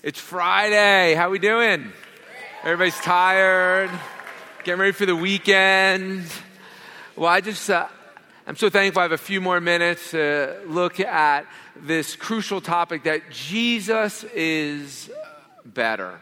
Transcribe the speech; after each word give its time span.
It's 0.00 0.20
Friday. 0.20 1.14
How 1.14 1.26
are 1.26 1.30
we 1.30 1.40
doing? 1.40 1.90
Everybody's 2.62 3.00
tired. 3.00 3.90
Getting 4.62 4.78
ready 4.78 4.92
for 4.92 5.06
the 5.06 5.16
weekend. 5.16 6.24
Well, 7.16 7.28
I 7.28 7.40
just 7.40 7.68
uh, 7.68 7.88
I'm 8.46 8.54
so 8.54 8.70
thankful 8.70 9.00
I 9.00 9.02
have 9.02 9.10
a 9.10 9.18
few 9.18 9.40
more 9.40 9.60
minutes 9.60 10.12
to 10.12 10.56
look 10.68 11.00
at 11.00 11.46
this 11.74 12.14
crucial 12.14 12.60
topic 12.60 13.02
that 13.04 13.28
Jesus 13.32 14.22
is 14.22 15.10
better. 15.64 16.20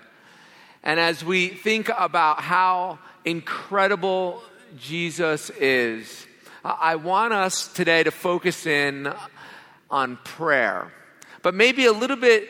And 0.83 0.99
as 0.99 1.23
we 1.23 1.49
think 1.49 1.91
about 1.99 2.41
how 2.41 2.99
incredible 3.27 4.43
Jesus 4.79 5.51
is, 5.51 6.27
I 6.65 6.97
want 6.97 7.35
us 7.35 7.69
today 7.69 8.05
to 8.05 8.11
focus 8.11 8.65
in 8.65 9.13
on 9.91 10.17
prayer, 10.25 10.91
but 11.43 11.55
maybe 11.55 11.85
a 11.85 11.93
little 11.93 12.17
bit 12.17 12.49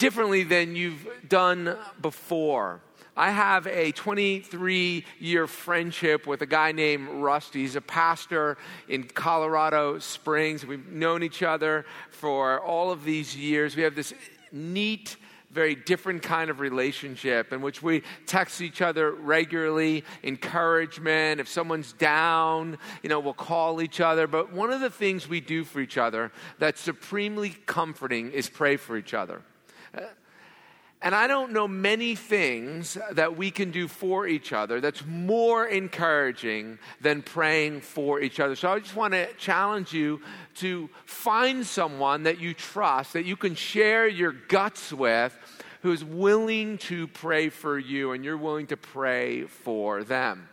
differently 0.00 0.42
than 0.42 0.74
you've 0.74 1.06
done 1.28 1.76
before. 2.00 2.80
I 3.16 3.30
have 3.30 3.66
a 3.66 3.92
23 3.92 5.04
year 5.20 5.46
friendship 5.46 6.26
with 6.26 6.40
a 6.40 6.46
guy 6.46 6.72
named 6.72 7.08
Rusty. 7.22 7.60
He's 7.60 7.76
a 7.76 7.82
pastor 7.82 8.56
in 8.88 9.04
Colorado 9.04 9.98
Springs. 9.98 10.64
We've 10.64 10.88
known 10.88 11.22
each 11.22 11.42
other 11.42 11.84
for 12.10 12.60
all 12.60 12.90
of 12.90 13.04
these 13.04 13.36
years. 13.36 13.76
We 13.76 13.82
have 13.82 13.94
this 13.94 14.14
neat 14.50 15.16
very 15.50 15.74
different 15.74 16.22
kind 16.22 16.48
of 16.48 16.60
relationship 16.60 17.52
in 17.52 17.60
which 17.60 17.82
we 17.82 18.04
text 18.24 18.60
each 18.60 18.80
other 18.80 19.10
regularly, 19.10 20.04
encouragement. 20.22 21.40
If 21.40 21.48
someone's 21.48 21.92
down, 21.94 22.78
you 23.02 23.08
know, 23.08 23.18
we'll 23.18 23.34
call 23.34 23.82
each 23.82 24.00
other. 24.00 24.28
But 24.28 24.52
one 24.52 24.72
of 24.72 24.80
the 24.80 24.90
things 24.90 25.28
we 25.28 25.40
do 25.40 25.64
for 25.64 25.80
each 25.80 25.98
other 25.98 26.30
that's 26.60 26.80
supremely 26.80 27.50
comforting 27.66 28.30
is 28.30 28.48
pray 28.48 28.76
for 28.76 28.96
each 28.96 29.12
other. 29.12 29.42
And 31.02 31.14
I 31.14 31.26
don't 31.26 31.52
know 31.52 31.66
many 31.66 32.14
things 32.14 32.98
that 33.12 33.34
we 33.34 33.50
can 33.50 33.70
do 33.70 33.88
for 33.88 34.26
each 34.26 34.52
other 34.52 34.82
that's 34.82 35.04
more 35.06 35.64
encouraging 35.64 36.78
than 37.00 37.22
praying 37.22 37.80
for 37.80 38.20
each 38.20 38.38
other. 38.38 38.54
So 38.54 38.70
I 38.70 38.80
just 38.80 38.94
want 38.94 39.14
to 39.14 39.32
challenge 39.34 39.94
you 39.94 40.20
to 40.56 40.90
find 41.06 41.64
someone 41.64 42.24
that 42.24 42.38
you 42.38 42.52
trust, 42.52 43.14
that 43.14 43.24
you 43.24 43.34
can 43.34 43.54
share 43.54 44.06
your 44.06 44.32
guts 44.32 44.92
with, 44.92 45.34
who's 45.80 46.04
willing 46.04 46.76
to 46.76 47.06
pray 47.08 47.48
for 47.48 47.78
you 47.78 48.12
and 48.12 48.22
you're 48.22 48.36
willing 48.36 48.66
to 48.66 48.76
pray 48.76 49.44
for 49.44 50.04
them. 50.04 50.48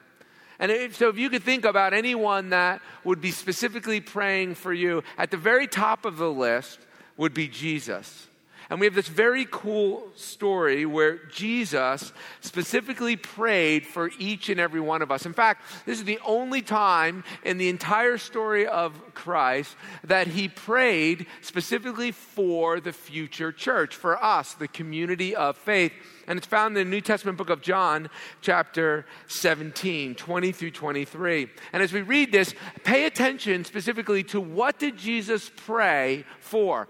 And 0.59 0.71
if, 0.71 0.95
so, 0.95 1.09
if 1.09 1.17
you 1.17 1.29
could 1.29 1.43
think 1.43 1.65
about 1.65 1.93
anyone 1.93 2.49
that 2.49 2.81
would 3.03 3.19
be 3.19 3.31
specifically 3.31 3.99
praying 3.99 4.55
for 4.55 4.73
you, 4.73 5.03
at 5.17 5.29
the 5.29 5.37
very 5.37 5.67
top 5.67 6.05
of 6.05 6.17
the 6.17 6.31
list 6.31 6.79
would 7.17 7.33
be 7.33 7.49
Jesus. 7.49 8.27
And 8.69 8.79
we 8.79 8.85
have 8.85 8.95
this 8.95 9.07
very 9.07 9.47
cool 9.49 10.07
story 10.15 10.85
where 10.85 11.17
Jesus 11.27 12.11
specifically 12.41 13.15
prayed 13.15 13.85
for 13.85 14.11
each 14.19 14.49
and 14.49 14.59
every 14.59 14.81
one 14.81 15.01
of 15.01 15.09
us. 15.09 15.25
In 15.25 15.33
fact, 15.33 15.63
this 15.85 15.99
is 15.99 16.03
the 16.03 16.19
only 16.25 16.61
time 16.61 17.23
in 17.43 17.57
the 17.57 17.69
entire 17.69 18.17
story 18.17 18.67
of 18.67 18.93
Christ 19.13 19.75
that 20.03 20.27
he 20.27 20.49
prayed 20.49 21.27
specifically 21.41 22.11
for 22.11 22.81
the 22.81 22.91
future 22.91 23.53
church, 23.53 23.95
for 23.95 24.21
us, 24.21 24.53
the 24.53 24.67
community 24.67 25.33
of 25.33 25.55
faith. 25.55 25.93
And 26.27 26.37
it's 26.37 26.47
found 26.47 26.77
in 26.77 26.83
the 26.85 26.91
New 26.91 26.99
Testament 26.99 27.37
book 27.37 27.49
of 27.49 27.61
John, 27.61 28.09
chapter 28.41 29.05
17, 29.27 30.15
20 30.15 30.51
through 30.51 30.71
23. 30.71 31.49
And 31.71 31.81
as 31.81 31.93
we 31.93 32.01
read 32.01 32.33
this, 32.33 32.53
pay 32.83 33.05
attention 33.05 33.63
specifically 33.63 34.23
to 34.25 34.41
what 34.41 34.77
did 34.77 34.97
Jesus 34.97 35.49
pray 35.55 36.25
for? 36.41 36.89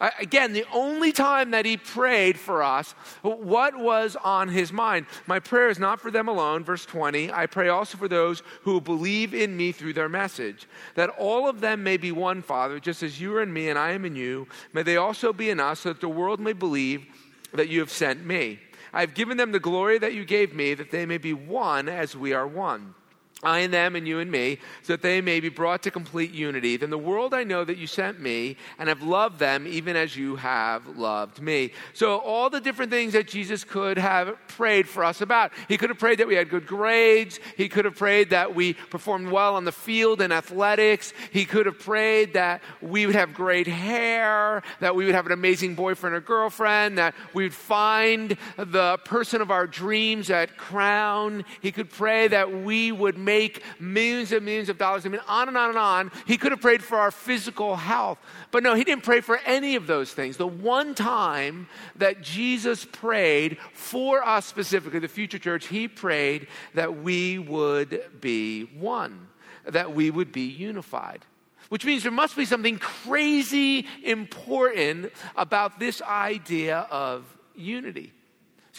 Again, 0.00 0.52
the 0.52 0.64
only 0.72 1.10
time 1.10 1.50
that 1.50 1.66
he 1.66 1.76
prayed 1.76 2.38
for 2.38 2.62
us, 2.62 2.92
what 3.22 3.76
was 3.76 4.16
on 4.22 4.48
his 4.48 4.72
mind? 4.72 5.06
My 5.26 5.40
prayer 5.40 5.68
is 5.70 5.80
not 5.80 6.00
for 6.00 6.12
them 6.12 6.28
alone, 6.28 6.62
verse 6.62 6.86
20. 6.86 7.32
I 7.32 7.46
pray 7.46 7.68
also 7.68 7.98
for 7.98 8.06
those 8.06 8.44
who 8.62 8.80
believe 8.80 9.34
in 9.34 9.56
me 9.56 9.72
through 9.72 9.94
their 9.94 10.08
message, 10.08 10.68
that 10.94 11.10
all 11.10 11.48
of 11.48 11.60
them 11.60 11.82
may 11.82 11.96
be 11.96 12.12
one, 12.12 12.42
Father, 12.42 12.78
just 12.78 13.02
as 13.02 13.20
you 13.20 13.34
are 13.34 13.42
in 13.42 13.52
me 13.52 13.70
and 13.70 13.78
I 13.78 13.90
am 13.90 14.04
in 14.04 14.14
you. 14.14 14.46
May 14.72 14.84
they 14.84 14.96
also 14.96 15.32
be 15.32 15.50
in 15.50 15.58
us, 15.58 15.80
so 15.80 15.92
that 15.92 16.00
the 16.00 16.08
world 16.08 16.38
may 16.38 16.52
believe 16.52 17.04
that 17.52 17.68
you 17.68 17.80
have 17.80 17.90
sent 17.90 18.24
me. 18.24 18.60
I 18.92 19.00
have 19.00 19.14
given 19.14 19.36
them 19.36 19.50
the 19.50 19.58
glory 19.58 19.98
that 19.98 20.14
you 20.14 20.24
gave 20.24 20.54
me, 20.54 20.74
that 20.74 20.92
they 20.92 21.06
may 21.06 21.18
be 21.18 21.32
one 21.32 21.88
as 21.88 22.16
we 22.16 22.32
are 22.32 22.46
one. 22.46 22.94
I 23.42 23.60
and 23.60 23.72
them 23.72 23.94
and 23.94 24.06
you 24.06 24.18
and 24.18 24.30
me, 24.30 24.58
so 24.82 24.94
that 24.94 25.02
they 25.02 25.20
may 25.20 25.38
be 25.38 25.48
brought 25.48 25.84
to 25.84 25.92
complete 25.92 26.32
unity. 26.32 26.76
Then 26.76 26.90
the 26.90 26.98
world 26.98 27.32
I 27.34 27.44
know 27.44 27.64
that 27.64 27.78
you 27.78 27.86
sent 27.86 28.18
me 28.20 28.56
and 28.78 28.88
have 28.88 29.02
loved 29.02 29.38
them 29.38 29.66
even 29.66 29.94
as 29.94 30.16
you 30.16 30.36
have 30.36 30.98
loved 30.98 31.40
me. 31.40 31.72
So, 31.92 32.18
all 32.18 32.50
the 32.50 32.60
different 32.60 32.90
things 32.90 33.12
that 33.12 33.28
Jesus 33.28 33.62
could 33.62 33.96
have 33.96 34.36
prayed 34.48 34.88
for 34.88 35.04
us 35.04 35.20
about. 35.20 35.52
He 35.68 35.76
could 35.76 35.90
have 35.90 35.98
prayed 35.98 36.18
that 36.18 36.26
we 36.26 36.34
had 36.34 36.50
good 36.50 36.66
grades. 36.66 37.38
He 37.56 37.68
could 37.68 37.84
have 37.84 37.94
prayed 37.94 38.30
that 38.30 38.56
we 38.56 38.74
performed 38.74 39.30
well 39.30 39.54
on 39.54 39.64
the 39.64 39.72
field 39.72 40.20
in 40.20 40.32
athletics. 40.32 41.12
He 41.32 41.44
could 41.44 41.66
have 41.66 41.78
prayed 41.78 42.34
that 42.34 42.62
we 42.80 43.06
would 43.06 43.14
have 43.14 43.34
great 43.34 43.68
hair, 43.68 44.62
that 44.80 44.96
we 44.96 45.04
would 45.04 45.14
have 45.14 45.26
an 45.26 45.32
amazing 45.32 45.76
boyfriend 45.76 46.16
or 46.16 46.20
girlfriend, 46.20 46.98
that 46.98 47.14
we 47.34 47.44
would 47.44 47.54
find 47.54 48.36
the 48.56 48.98
person 49.04 49.40
of 49.40 49.52
our 49.52 49.66
dreams 49.66 50.30
at 50.30 50.56
Crown. 50.56 51.44
He 51.60 51.70
could 51.70 51.90
pray 51.90 52.28
that 52.28 52.64
we 52.64 52.90
would 52.90 53.16
make 53.28 53.62
millions 53.78 54.32
and 54.32 54.42
millions 54.42 54.70
of 54.70 54.78
dollars. 54.78 55.04
I 55.04 55.10
mean, 55.10 55.20
on 55.28 55.48
and 55.48 55.56
on 55.56 55.68
and 55.68 55.78
on. 55.78 56.10
He 56.26 56.38
could 56.38 56.50
have 56.50 56.62
prayed 56.62 56.82
for 56.82 56.96
our 56.96 57.10
physical 57.10 57.76
health. 57.76 58.18
But 58.50 58.62
no, 58.62 58.72
he 58.74 58.84
didn't 58.84 59.04
pray 59.04 59.20
for 59.20 59.38
any 59.44 59.76
of 59.76 59.86
those 59.86 60.14
things. 60.14 60.38
The 60.38 60.46
one 60.46 60.94
time 60.94 61.68
that 61.96 62.22
Jesus 62.22 62.86
prayed 62.86 63.58
for 63.74 64.26
us 64.26 64.46
specifically, 64.46 64.98
the 64.98 65.08
future 65.08 65.38
church, 65.38 65.66
he 65.66 65.88
prayed 65.88 66.48
that 66.72 67.02
we 67.02 67.38
would 67.38 68.20
be 68.20 68.64
one, 68.78 69.28
that 69.66 69.94
we 69.94 70.10
would 70.10 70.32
be 70.32 70.46
unified 70.46 71.24
which 71.68 71.84
means 71.84 72.02
there 72.02 72.10
must 72.10 72.34
be 72.34 72.46
something 72.46 72.78
crazy 72.78 73.86
important 74.02 75.12
about 75.36 75.78
this 75.78 76.00
idea 76.00 76.86
of 76.90 77.26
unity. 77.54 78.10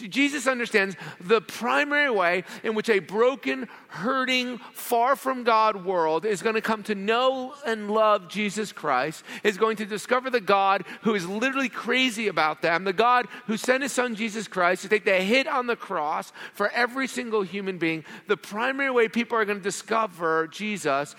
Jesus 0.08 0.46
understands 0.46 0.96
the 1.20 1.40
primary 1.40 2.10
way 2.10 2.44
in 2.62 2.74
which 2.74 2.88
a 2.88 2.98
broken, 2.98 3.68
hurting, 3.88 4.58
far 4.72 5.16
from 5.16 5.44
God 5.44 5.84
world 5.84 6.24
is 6.24 6.42
going 6.42 6.54
to 6.54 6.60
come 6.60 6.82
to 6.84 6.94
know 6.94 7.54
and 7.66 7.90
love 7.90 8.28
Jesus 8.28 8.72
Christ, 8.72 9.24
is 9.42 9.58
going 9.58 9.76
to 9.76 9.86
discover 9.86 10.30
the 10.30 10.40
God 10.40 10.84
who 11.02 11.14
is 11.14 11.28
literally 11.28 11.68
crazy 11.68 12.28
about 12.28 12.62
them, 12.62 12.84
the 12.84 12.92
God 12.92 13.26
who 13.46 13.56
sent 13.56 13.82
his 13.82 13.92
son 13.92 14.14
Jesus 14.14 14.48
Christ 14.48 14.82
to 14.82 14.88
take 14.88 15.04
the 15.04 15.20
hit 15.20 15.46
on 15.46 15.66
the 15.66 15.76
cross 15.76 16.32
for 16.54 16.70
every 16.70 17.06
single 17.06 17.42
human 17.42 17.78
being. 17.78 18.04
The 18.26 18.36
primary 18.36 18.90
way 18.90 19.08
people 19.08 19.36
are 19.38 19.44
going 19.44 19.58
to 19.58 19.64
discover 19.64 20.46
Jesus 20.48 21.14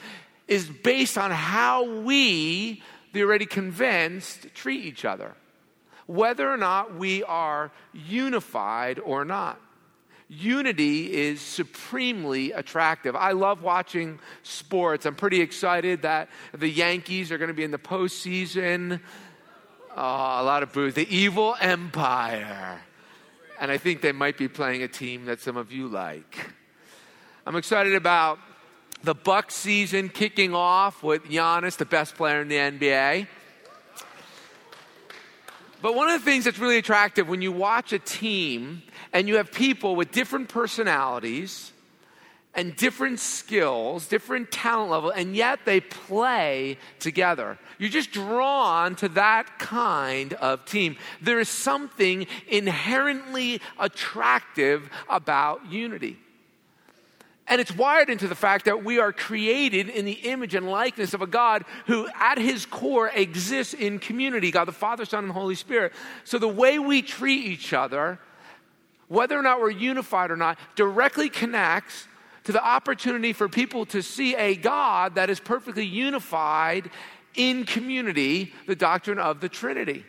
is 0.48 0.68
based 0.68 1.18
on 1.18 1.32
how 1.32 2.02
we, 2.02 2.84
the 3.14 3.24
already 3.24 3.46
convinced, 3.46 4.54
treat 4.54 4.86
each 4.86 5.06
other 5.06 5.36
whether 6.08 6.52
or 6.52 6.58
not 6.58 6.96
we 6.96 7.24
are 7.24 7.72
unified 7.94 9.00
or 9.00 9.26
not. 9.26 9.60
Unity 10.30 11.14
is 11.14 11.42
supremely 11.42 12.54
attractive. 12.54 13.18
I 13.18 13.34
love 13.34 13.64
watching 13.64 14.18
sports. 14.44 15.06
I'm 15.06 15.16
pretty 15.16 15.42
excited 15.42 16.04
that 16.04 16.30
the 16.54 16.70
Yankees 16.70 17.34
are 17.34 17.38
going 17.38 17.50
to 17.50 17.54
be 17.54 17.66
in 17.66 17.72
the 17.72 17.78
postseason. 17.78 19.02
Oh, 19.92 19.96
a 19.98 20.44
lot 20.44 20.64
of 20.64 20.72
boos. 20.72 20.94
The 20.94 21.14
evil 21.14 21.56
empire. 21.60 22.80
And 23.60 23.70
I 23.70 23.78
think 23.78 24.02
they 24.02 24.14
might 24.14 24.38
be 24.38 24.48
playing 24.48 24.84
a 24.84 24.88
team 24.88 25.26
that 25.26 25.42
some 25.42 25.58
of 25.58 25.72
you 25.74 25.90
like. 25.90 26.50
I'm 27.46 27.58
excited 27.58 27.94
about 27.94 28.40
the 29.04 29.14
Buck 29.14 29.52
season 29.52 30.08
kicking 30.08 30.56
off 30.56 31.04
with 31.04 31.26
Giannis, 31.26 31.76
the 31.76 31.86
best 31.86 32.16
player 32.16 32.42
in 32.42 32.48
the 32.48 32.56
NBA. 32.56 33.28
But 35.82 35.96
one 35.96 36.10
of 36.10 36.20
the 36.20 36.26
things 36.26 36.46
that's 36.46 36.60
really 36.60 36.78
attractive 36.78 37.28
when 37.28 37.42
you 37.42 37.52
watch 37.52 37.92
a 37.92 38.00
team 38.00 38.84
and 39.14 39.28
you 39.28 39.38
have 39.38 39.52
people 39.52 39.96
with 39.96 40.12
different 40.12 40.50
personalities 40.50 41.72
and 42.54 42.76
different 42.76 43.20
skills, 43.20 44.08
different 44.08 44.52
talent 44.52 44.92
level, 44.92 45.10
and 45.10 45.36
yet 45.36 45.60
they 45.66 45.80
play 45.80 46.78
together. 47.00 47.58
You're 47.78 47.90
just 47.90 48.12
drawn 48.12 48.96
to 48.98 49.10
that 49.10 49.58
kind 49.58 50.34
of 50.34 50.66
team. 50.66 50.98
There 51.22 51.40
is 51.40 51.50
something 51.50 52.28
inherently 52.48 53.62
attractive 53.80 54.90
about 55.10 55.72
unity. 55.72 56.20
And 57.52 57.60
it's 57.60 57.76
wired 57.76 58.10
into 58.10 58.30
the 58.30 58.36
fact 58.36 58.64
that 58.64 58.86
we 58.86 59.00
are 59.00 59.12
created 59.12 59.90
in 59.90 60.06
the 60.06 60.14
image 60.14 60.56
and 60.56 60.72
likeness 60.72 61.14
of 61.14 61.22
a 61.22 61.28
God 61.28 61.66
who, 61.86 62.08
at 62.16 62.38
his 62.38 62.66
core, 62.66 63.12
exists 63.14 63.74
in 63.74 64.00
community 64.00 64.52
God 64.52 64.70
the 64.70 64.72
Father, 64.72 65.04
Son, 65.04 65.26
and 65.26 65.34
Holy 65.34 65.56
Spirit. 65.56 65.92
So 66.24 66.38
the 66.38 66.48
way 66.48 66.80
we 66.80 67.02
treat 67.02 67.46
each 67.46 67.74
other, 67.74 68.20
whether 69.10 69.38
or 69.38 69.42
not 69.42 69.60
we're 69.60 69.70
unified 69.70 70.32
or 70.32 70.38
not, 70.38 70.58
directly 70.78 71.28
connects 71.28 72.08
to 72.46 72.54
the 72.54 72.66
opportunity 72.66 73.34
for 73.34 73.50
people 73.50 73.86
to 73.88 74.02
see 74.02 74.34
a 74.34 74.56
God 74.56 75.16
that 75.16 75.30
is 75.30 75.42
perfectly 75.42 75.86
unified 75.86 76.90
in 77.36 77.66
community, 77.66 78.54
the 78.66 78.78
doctrine 78.78 79.20
of 79.20 79.42
the 79.42 79.50
Trinity. 79.50 80.06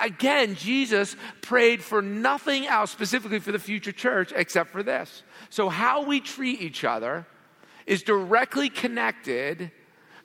Again, 0.00 0.54
Jesus 0.54 1.16
prayed 1.42 1.82
for 1.82 2.00
nothing 2.00 2.66
else 2.66 2.90
specifically 2.90 3.38
for 3.38 3.52
the 3.52 3.58
future 3.58 3.92
church 3.92 4.32
except 4.34 4.70
for 4.70 4.82
this. 4.82 5.22
So, 5.50 5.68
how 5.68 6.02
we 6.02 6.20
treat 6.20 6.60
each 6.60 6.82
other 6.82 7.26
is 7.86 8.02
directly 8.02 8.68
connected 8.68 9.70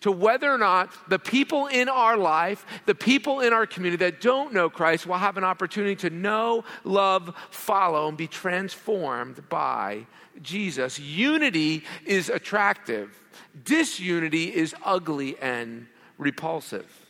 to 0.01 0.11
whether 0.11 0.51
or 0.51 0.57
not 0.57 0.91
the 1.09 1.19
people 1.19 1.67
in 1.67 1.87
our 1.87 2.17
life, 2.17 2.65
the 2.85 2.95
people 2.95 3.39
in 3.39 3.53
our 3.53 3.67
community 3.67 4.03
that 4.03 4.19
don't 4.19 4.51
know 4.51 4.69
Christ, 4.69 5.05
will 5.05 5.15
have 5.15 5.37
an 5.37 5.43
opportunity 5.43 5.95
to 5.97 6.09
know, 6.09 6.63
love, 6.83 7.33
follow, 7.51 8.07
and 8.07 8.17
be 8.17 8.27
transformed 8.27 9.47
by 9.47 10.05
Jesus. 10.41 10.99
Unity 10.99 11.83
is 12.05 12.29
attractive, 12.29 13.21
disunity 13.63 14.53
is 14.53 14.73
ugly 14.83 15.37
and 15.39 15.87
repulsive. 16.17 17.00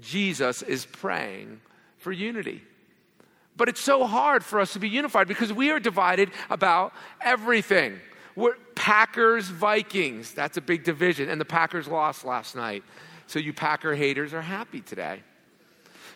Jesus 0.00 0.62
is 0.62 0.86
praying 0.86 1.60
for 1.98 2.12
unity. 2.12 2.62
But 3.56 3.68
it's 3.68 3.80
so 3.80 4.04
hard 4.04 4.44
for 4.44 4.60
us 4.60 4.72
to 4.72 4.78
be 4.78 4.88
unified 4.88 5.28
because 5.28 5.52
we 5.52 5.70
are 5.70 5.78
divided 5.78 6.30
about 6.50 6.92
everything. 7.20 8.00
We're 8.34 8.56
Packers, 8.74 9.46
Vikings. 9.46 10.32
That's 10.32 10.56
a 10.56 10.60
big 10.60 10.82
division. 10.82 11.28
And 11.28 11.40
the 11.40 11.44
Packers 11.44 11.86
lost 11.86 12.24
last 12.24 12.56
night. 12.56 12.82
So 13.26 13.38
you 13.38 13.52
Packer 13.52 13.94
haters 13.94 14.34
are 14.34 14.42
happy 14.42 14.80
today. 14.80 15.22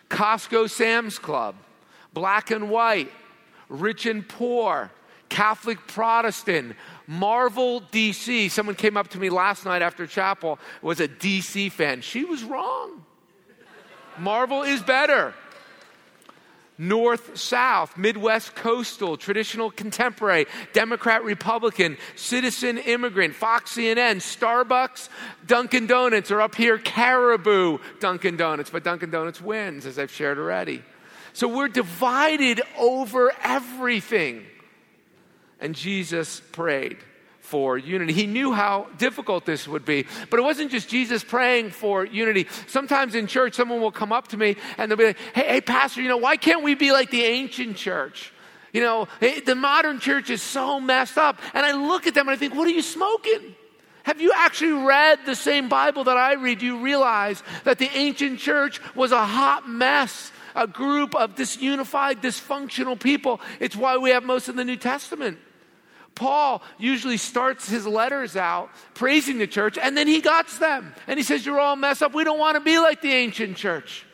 Costco 0.09 0.69
Sam's 0.69 1.17
Club, 1.17 1.55
black 2.13 2.51
and 2.51 2.69
white, 2.69 3.11
rich 3.69 4.05
and 4.05 4.27
poor, 4.27 4.91
Catholic 5.29 5.77
Protestant, 5.87 6.75
Marvel 7.07 7.81
DC. 7.81 8.49
Someone 8.51 8.75
came 8.75 8.97
up 8.97 9.07
to 9.09 9.19
me 9.19 9.29
last 9.29 9.65
night 9.65 9.81
after 9.81 10.05
chapel, 10.07 10.59
was 10.81 10.99
a 10.99 11.07
DC 11.07 11.71
fan. 11.71 12.01
She 12.01 12.25
was 12.25 12.43
wrong. 12.43 13.05
Marvel 14.19 14.63
is 14.63 14.81
better. 14.81 15.33
North 16.79 17.37
South, 17.37 17.97
Midwest 17.97 18.55
Coastal, 18.55 19.17
Traditional 19.17 19.69
Contemporary, 19.69 20.45
Democrat 20.71 21.25
Republican, 21.25 21.97
Citizen 22.15 22.77
Immigrant, 22.77 23.35
Fox 23.35 23.75
CNN, 23.75 24.17
Starbucks, 24.21 25.09
Dunkin' 25.45 25.87
Donuts, 25.87 26.31
are 26.31 26.39
up 26.39 26.55
here, 26.55 26.77
Caribou 26.77 27.79
Dunkin' 27.99 28.37
Donuts. 28.37 28.69
But 28.69 28.85
Dunkin' 28.85 29.11
Donuts 29.11 29.41
wins, 29.41 29.85
as 29.85 29.99
I've 29.99 30.11
shared 30.11 30.39
already. 30.39 30.81
So 31.33 31.49
we're 31.49 31.67
divided 31.67 32.61
over 32.77 33.33
everything. 33.43 34.45
And 35.59 35.75
Jesus 35.75 36.39
prayed 36.53 36.97
for 37.49 37.77
unity. 37.77 38.13
He 38.13 38.27
knew 38.27 38.53
how 38.53 38.87
difficult 38.99 39.45
this 39.45 39.67
would 39.67 39.83
be. 39.83 40.05
But 40.29 40.39
it 40.39 40.43
wasn't 40.43 40.69
just 40.69 40.87
Jesus 40.87 41.23
praying 41.23 41.71
for 41.71 42.05
unity. 42.05 42.47
Sometimes 42.67 43.15
in 43.15 43.25
church, 43.25 43.55
someone 43.55 43.81
will 43.81 43.91
come 43.91 44.13
up 44.13 44.27
to 44.29 44.37
me 44.37 44.55
and 44.77 44.89
they'll 44.89 44.97
be 44.97 45.05
like, 45.05 45.17
hey, 45.33 45.47
hey 45.47 45.61
Pastor, 45.61 46.01
you 46.01 46.07
know, 46.07 46.17
why 46.17 46.37
can't 46.37 46.63
we 46.63 46.75
be 46.75 46.91
like 46.91 47.09
the 47.09 47.23
ancient 47.23 47.75
church? 47.75 48.31
You 48.71 48.81
know, 48.81 49.07
the 49.19 49.55
modern 49.55 49.99
church 49.99 50.29
is 50.29 50.43
so 50.43 50.79
messed 50.79 51.17
up. 51.17 51.39
And 51.55 51.65
I 51.65 51.71
look 51.71 52.05
at 52.05 52.13
them 52.13 52.27
and 52.27 52.35
I 52.35 52.37
think, 52.37 52.53
what 52.53 52.67
are 52.67 52.71
you 52.71 52.83
smoking? 52.83 53.55
Have 54.03 54.21
you 54.21 54.31
actually 54.35 54.85
read 54.85 55.19
the 55.25 55.35
same 55.35 55.69
Bible 55.69 56.03
that 56.03 56.17
I 56.17 56.33
read? 56.33 56.59
Do 56.59 56.67
you 56.67 56.77
realize 56.79 57.41
that 57.63 57.79
the 57.79 57.89
ancient 57.95 58.39
church 58.39 58.79
was 58.95 59.11
a 59.11 59.25
hot 59.25 59.67
mess? 59.67 60.31
A 60.55 60.67
group 60.67 61.15
of 61.15 61.35
disunified, 61.35 62.21
dysfunctional 62.21 62.99
people. 62.99 63.39
It's 63.59 63.75
why 63.75 63.97
we 63.97 64.09
have 64.09 64.23
most 64.23 64.49
of 64.49 64.55
the 64.55 64.65
New 64.65 64.77
Testament. 64.77 65.37
Paul 66.15 66.61
usually 66.77 67.17
starts 67.17 67.69
his 67.69 67.87
letters 67.87 68.35
out 68.35 68.69
praising 68.93 69.37
the 69.37 69.47
church 69.47 69.77
and 69.77 69.97
then 69.97 70.07
he 70.07 70.21
guts 70.21 70.57
them. 70.57 70.93
And 71.07 71.17
he 71.17 71.23
says, 71.23 71.45
You're 71.45 71.59
all 71.59 71.75
messed 71.75 72.03
up. 72.03 72.13
We 72.13 72.23
don't 72.23 72.39
want 72.39 72.55
to 72.55 72.61
be 72.61 72.77
like 72.79 73.01
the 73.01 73.13
ancient 73.13 73.57
church. 73.57 74.05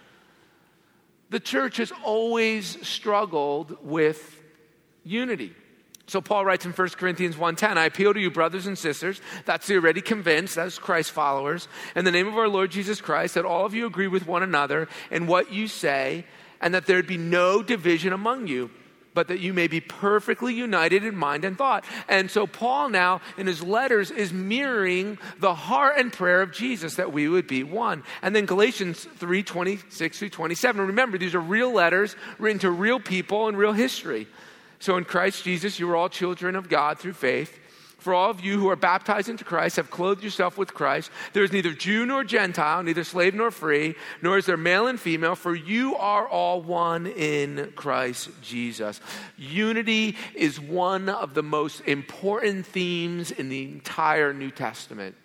The 1.30 1.40
church 1.40 1.78
has 1.78 1.92
always 2.04 2.86
struggled 2.88 3.78
with 3.84 4.42
unity. 5.04 5.54
So 6.08 6.22
Paul 6.22 6.46
writes 6.46 6.66
in 6.66 6.72
1 6.72 6.90
Corinthians 6.90 7.36
1:10, 7.36 7.78
I 7.78 7.86
appeal 7.86 8.14
to 8.14 8.20
you 8.20 8.30
brothers 8.30 8.68
and 8.68 8.78
sisters, 8.78 9.22
that's 9.46 9.72
already 9.72 10.02
convinced, 10.02 10.56
that's 10.56 10.78
Christ 10.78 11.12
followers, 11.12 11.68
in 11.96 12.06
the 12.06 12.12
name 12.12 12.28
of 12.28 12.38
our 12.38 12.48
Lord 12.48 12.70
Jesus 12.70 13.02
Christ, 13.02 13.34
that 13.34 13.46
all 13.46 13.66
of 13.66 13.74
you 13.74 13.88
agree 13.88 14.08
with 14.08 14.28
one 14.28 14.44
another 14.44 14.88
in 15.10 15.26
what 15.26 15.52
you 15.52 15.68
say, 15.68 16.26
and 16.62 16.76
that 16.76 16.86
there'd 16.86 17.08
be 17.08 17.18
no 17.18 17.64
division 17.64 18.14
among 18.14 18.46
you 18.46 18.70
but 19.16 19.30
that 19.30 19.40
you 19.40 19.54
may 19.54 19.68
be 19.68 19.80
perfectly 19.80 20.54
united 20.54 21.04
in 21.04 21.16
mind 21.16 21.44
and 21.44 21.58
thought. 21.58 21.84
And 22.08 22.30
so, 22.30 22.46
Paul 22.46 22.90
now 22.90 23.22
in 23.38 23.48
his 23.48 23.64
letters 23.64 24.12
is 24.12 24.32
mirroring 24.32 25.18
the 25.40 25.56
heart 25.56 25.96
and 25.98 26.14
prayer 26.14 26.44
of 26.44 26.52
Jesus 26.52 26.96
that 26.96 27.12
we 27.12 27.28
would 27.28 27.48
be 27.48 27.64
one. 27.64 28.04
And 28.22 28.36
then 28.36 28.46
Galatians 28.46 29.06
3 29.16 29.42
26 29.42 30.20
through 30.20 30.30
27. 30.30 30.86
Remember, 30.88 31.18
these 31.18 31.34
are 31.34 31.40
real 31.40 31.72
letters 31.72 32.16
written 32.38 32.60
to 32.60 32.70
real 32.70 33.00
people 33.00 33.48
in 33.48 33.56
real 33.56 33.74
history. 33.74 34.28
So, 34.80 34.98
in 34.98 35.06
Christ 35.06 35.44
Jesus, 35.44 35.80
you 35.80 35.90
are 35.90 35.96
all 35.96 36.10
children 36.10 36.56
of 36.56 36.70
God 36.70 37.00
through 37.00 37.14
faith. 37.14 37.58
For 38.06 38.14
all 38.14 38.30
of 38.30 38.46
you 38.46 38.60
who 38.60 38.70
are 38.70 38.76
baptized 38.76 39.30
into 39.30 39.44
Christ 39.44 39.78
have 39.78 39.90
clothed 39.90 40.24
yourself 40.24 40.60
with 40.60 40.76
Christ. 40.76 41.10
There 41.34 41.44
is 41.44 41.52
neither 41.52 41.74
Jew 41.74 42.06
nor 42.06 42.24
Gentile, 42.24 42.84
neither 42.84 43.04
slave 43.04 43.34
nor 43.34 43.50
free, 43.50 43.96
nor 44.22 44.38
is 44.38 44.46
there 44.46 44.58
male 44.58 44.86
and 44.86 45.00
female, 45.00 45.34
for 45.34 45.56
you 45.56 45.96
are 45.96 46.28
all 46.28 46.62
one 46.62 47.08
in 47.08 47.74
Christ 47.76 48.30
Jesus. 48.44 49.02
Unity 49.40 50.18
is 50.36 50.60
one 50.60 51.10
of 51.10 51.34
the 51.34 51.42
most 51.42 51.82
important 51.88 52.68
themes 52.68 53.32
in 53.32 53.50
the 53.50 53.64
entire 53.64 54.34
New 54.34 54.52
Testament. 54.52 55.16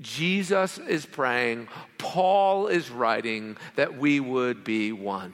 Jesus 0.00 0.78
is 0.78 1.04
praying, 1.04 1.66
Paul 1.98 2.68
is 2.68 2.92
writing 2.92 3.56
that 3.74 3.98
we 3.98 4.20
would 4.20 4.62
be 4.62 4.92
one. 4.92 5.32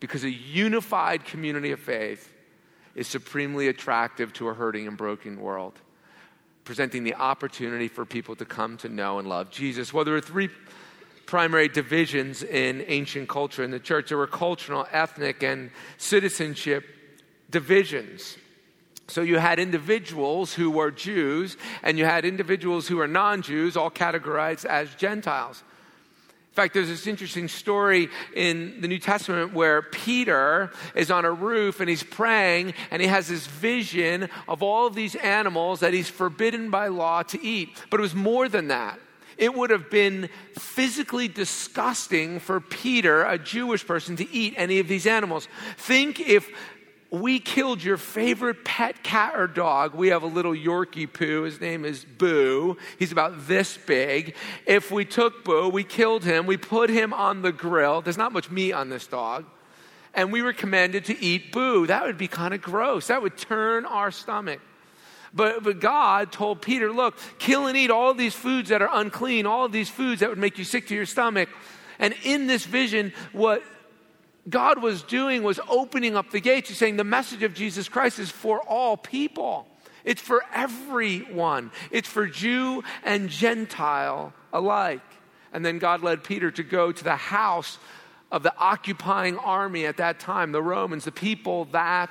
Because 0.00 0.24
a 0.24 0.30
unified 0.30 1.26
community 1.26 1.72
of 1.72 1.80
faith 1.80 2.31
is 2.94 3.06
supremely 3.08 3.68
attractive 3.68 4.32
to 4.34 4.48
a 4.48 4.54
hurting 4.54 4.86
and 4.86 4.96
broken 4.96 5.40
world, 5.40 5.74
presenting 6.64 7.04
the 7.04 7.14
opportunity 7.14 7.88
for 7.88 8.04
people 8.04 8.36
to 8.36 8.44
come 8.44 8.76
to 8.78 8.88
know 8.88 9.18
and 9.18 9.28
love 9.28 9.50
Jesus. 9.50 9.92
Well, 9.92 10.04
there 10.04 10.14
were 10.14 10.20
three 10.20 10.50
primary 11.26 11.68
divisions 11.68 12.42
in 12.42 12.84
ancient 12.88 13.28
culture 13.28 13.62
in 13.62 13.70
the 13.70 13.80
church 13.80 14.08
there 14.08 14.18
were 14.18 14.26
cultural, 14.26 14.86
ethnic, 14.92 15.42
and 15.42 15.70
citizenship 15.96 16.84
divisions. 17.50 18.36
So 19.08 19.22
you 19.22 19.38
had 19.38 19.58
individuals 19.58 20.54
who 20.54 20.70
were 20.70 20.90
Jews, 20.90 21.56
and 21.82 21.98
you 21.98 22.04
had 22.04 22.24
individuals 22.24 22.88
who 22.88 22.96
were 22.96 23.08
non 23.08 23.42
Jews, 23.42 23.76
all 23.76 23.90
categorized 23.90 24.64
as 24.64 24.94
Gentiles. 24.94 25.62
In 26.52 26.54
fact, 26.54 26.74
there's 26.74 26.88
this 26.88 27.06
interesting 27.06 27.48
story 27.48 28.10
in 28.34 28.82
the 28.82 28.86
New 28.86 28.98
Testament 28.98 29.54
where 29.54 29.80
Peter 29.80 30.70
is 30.94 31.10
on 31.10 31.24
a 31.24 31.32
roof 31.32 31.80
and 31.80 31.88
he's 31.88 32.02
praying 32.02 32.74
and 32.90 33.00
he 33.00 33.08
has 33.08 33.28
this 33.28 33.46
vision 33.46 34.28
of 34.46 34.62
all 34.62 34.86
of 34.86 34.94
these 34.94 35.14
animals 35.14 35.80
that 35.80 35.94
he's 35.94 36.10
forbidden 36.10 36.68
by 36.68 36.88
law 36.88 37.22
to 37.22 37.42
eat. 37.42 37.70
But 37.88 38.00
it 38.00 38.02
was 38.02 38.14
more 38.14 38.50
than 38.50 38.68
that. 38.68 39.00
It 39.38 39.54
would 39.54 39.70
have 39.70 39.88
been 39.88 40.28
physically 40.58 41.26
disgusting 41.26 42.38
for 42.38 42.60
Peter, 42.60 43.22
a 43.22 43.38
Jewish 43.38 43.86
person, 43.86 44.16
to 44.16 44.30
eat 44.30 44.52
any 44.58 44.78
of 44.78 44.88
these 44.88 45.06
animals. 45.06 45.48
Think 45.78 46.20
if 46.20 46.50
we 47.12 47.38
killed 47.38 47.84
your 47.84 47.98
favorite 47.98 48.64
pet 48.64 49.02
cat 49.02 49.34
or 49.36 49.46
dog. 49.46 49.94
We 49.94 50.08
have 50.08 50.22
a 50.22 50.26
little 50.26 50.54
Yorkie 50.54 51.12
poo. 51.12 51.42
His 51.42 51.60
name 51.60 51.84
is 51.84 52.06
Boo. 52.06 52.78
He's 52.98 53.12
about 53.12 53.46
this 53.46 53.76
big. 53.76 54.34
If 54.66 54.90
we 54.90 55.04
took 55.04 55.44
Boo, 55.44 55.68
we 55.68 55.84
killed 55.84 56.24
him, 56.24 56.46
we 56.46 56.56
put 56.56 56.88
him 56.88 57.12
on 57.12 57.42
the 57.42 57.52
grill. 57.52 58.00
There's 58.00 58.16
not 58.16 58.32
much 58.32 58.50
meat 58.50 58.72
on 58.72 58.88
this 58.88 59.06
dog. 59.06 59.44
And 60.14 60.32
we 60.32 60.40
were 60.40 60.54
commanded 60.54 61.04
to 61.06 61.22
eat 61.22 61.52
Boo. 61.52 61.86
That 61.86 62.04
would 62.06 62.16
be 62.16 62.28
kind 62.28 62.54
of 62.54 62.62
gross. 62.62 63.08
That 63.08 63.20
would 63.20 63.36
turn 63.36 63.84
our 63.84 64.10
stomach. 64.10 64.60
But, 65.34 65.62
but 65.62 65.80
God 65.80 66.32
told 66.32 66.62
Peter, 66.62 66.90
look, 66.90 67.18
kill 67.38 67.66
and 67.66 67.76
eat 67.76 67.90
all 67.90 68.14
these 68.14 68.34
foods 68.34 68.70
that 68.70 68.80
are 68.80 68.90
unclean, 68.90 69.44
all 69.44 69.66
of 69.66 69.72
these 69.72 69.90
foods 69.90 70.20
that 70.20 70.30
would 70.30 70.38
make 70.38 70.56
you 70.56 70.64
sick 70.64 70.88
to 70.88 70.94
your 70.94 71.06
stomach. 71.06 71.50
And 71.98 72.14
in 72.24 72.46
this 72.46 72.64
vision, 72.64 73.12
what 73.32 73.62
God 74.48 74.82
was 74.82 75.02
doing 75.02 75.42
was 75.42 75.60
opening 75.68 76.16
up 76.16 76.30
the 76.30 76.40
gates. 76.40 76.68
He's 76.68 76.78
saying 76.78 76.96
the 76.96 77.04
message 77.04 77.42
of 77.42 77.54
Jesus 77.54 77.88
Christ 77.88 78.18
is 78.18 78.30
for 78.30 78.60
all 78.60 78.96
people, 78.96 79.68
it's 80.04 80.20
for 80.20 80.44
everyone, 80.52 81.70
it's 81.90 82.08
for 82.08 82.26
Jew 82.26 82.82
and 83.04 83.28
Gentile 83.28 84.32
alike. 84.52 85.00
And 85.52 85.64
then 85.64 85.78
God 85.78 86.02
led 86.02 86.24
Peter 86.24 86.50
to 86.50 86.62
go 86.62 86.92
to 86.92 87.04
the 87.04 87.16
house 87.16 87.78
of 88.30 88.42
the 88.42 88.56
occupying 88.56 89.36
army 89.38 89.84
at 89.84 89.98
that 89.98 90.18
time, 90.18 90.52
the 90.52 90.62
Romans, 90.62 91.04
the 91.04 91.12
people 91.12 91.66
that 91.66 92.10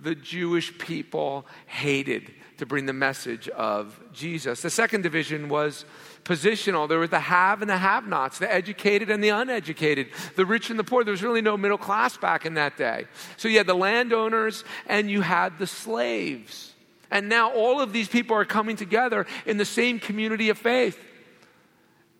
the 0.00 0.14
Jewish 0.14 0.76
people 0.78 1.46
hated 1.66 2.30
to 2.58 2.66
bring 2.66 2.86
the 2.86 2.92
message 2.92 3.48
of 3.48 3.98
Jesus. 4.12 4.62
The 4.62 4.70
second 4.70 5.02
division 5.02 5.48
was 5.48 5.84
positional. 6.24 6.88
There 6.88 6.98
was 6.98 7.10
the 7.10 7.20
have 7.20 7.60
and 7.60 7.70
the 7.70 7.76
have 7.76 8.06
nots, 8.06 8.38
the 8.38 8.52
educated 8.52 9.10
and 9.10 9.22
the 9.22 9.30
uneducated, 9.30 10.08
the 10.36 10.46
rich 10.46 10.70
and 10.70 10.78
the 10.78 10.84
poor. 10.84 11.04
There 11.04 11.12
was 11.12 11.22
really 11.22 11.42
no 11.42 11.56
middle 11.56 11.78
class 11.78 12.16
back 12.16 12.46
in 12.46 12.54
that 12.54 12.76
day. 12.76 13.06
So 13.36 13.48
you 13.48 13.58
had 13.58 13.66
the 13.66 13.74
landowners 13.74 14.64
and 14.86 15.10
you 15.10 15.20
had 15.20 15.58
the 15.58 15.66
slaves. 15.66 16.72
And 17.10 17.28
now 17.28 17.52
all 17.52 17.80
of 17.80 17.92
these 17.92 18.08
people 18.08 18.36
are 18.36 18.44
coming 18.44 18.76
together 18.76 19.26
in 19.46 19.56
the 19.56 19.64
same 19.64 19.98
community 19.98 20.48
of 20.48 20.58
faith. 20.58 20.98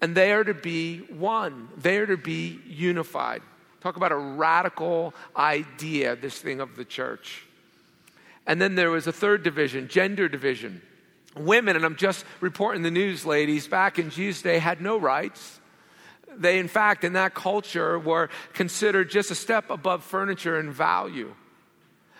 And 0.00 0.14
they 0.14 0.32
are 0.32 0.44
to 0.44 0.54
be 0.54 0.98
one, 0.98 1.68
they 1.76 1.96
are 1.98 2.06
to 2.06 2.16
be 2.16 2.60
unified. 2.66 3.42
Talk 3.80 3.96
about 3.96 4.12
a 4.12 4.16
radical 4.16 5.14
idea, 5.36 6.16
this 6.16 6.38
thing 6.38 6.60
of 6.60 6.76
the 6.76 6.84
church. 6.84 7.44
And 8.46 8.60
then 8.60 8.74
there 8.74 8.90
was 8.90 9.06
a 9.06 9.12
third 9.12 9.42
division, 9.42 9.88
gender 9.88 10.28
division. 10.28 10.82
Women, 11.36 11.76
and 11.76 11.84
I'm 11.84 11.96
just 11.96 12.24
reporting 12.40 12.82
the 12.82 12.90
news, 12.90 13.24
ladies, 13.24 13.66
back 13.66 13.98
in 13.98 14.10
Jesus' 14.10 14.42
day 14.42 14.58
had 14.58 14.80
no 14.80 14.98
rights. 14.98 15.60
They, 16.36 16.58
in 16.58 16.68
fact, 16.68 17.04
in 17.04 17.14
that 17.14 17.34
culture, 17.34 17.98
were 17.98 18.28
considered 18.52 19.10
just 19.10 19.30
a 19.30 19.34
step 19.34 19.70
above 19.70 20.04
furniture 20.04 20.58
in 20.58 20.70
value. 20.70 21.34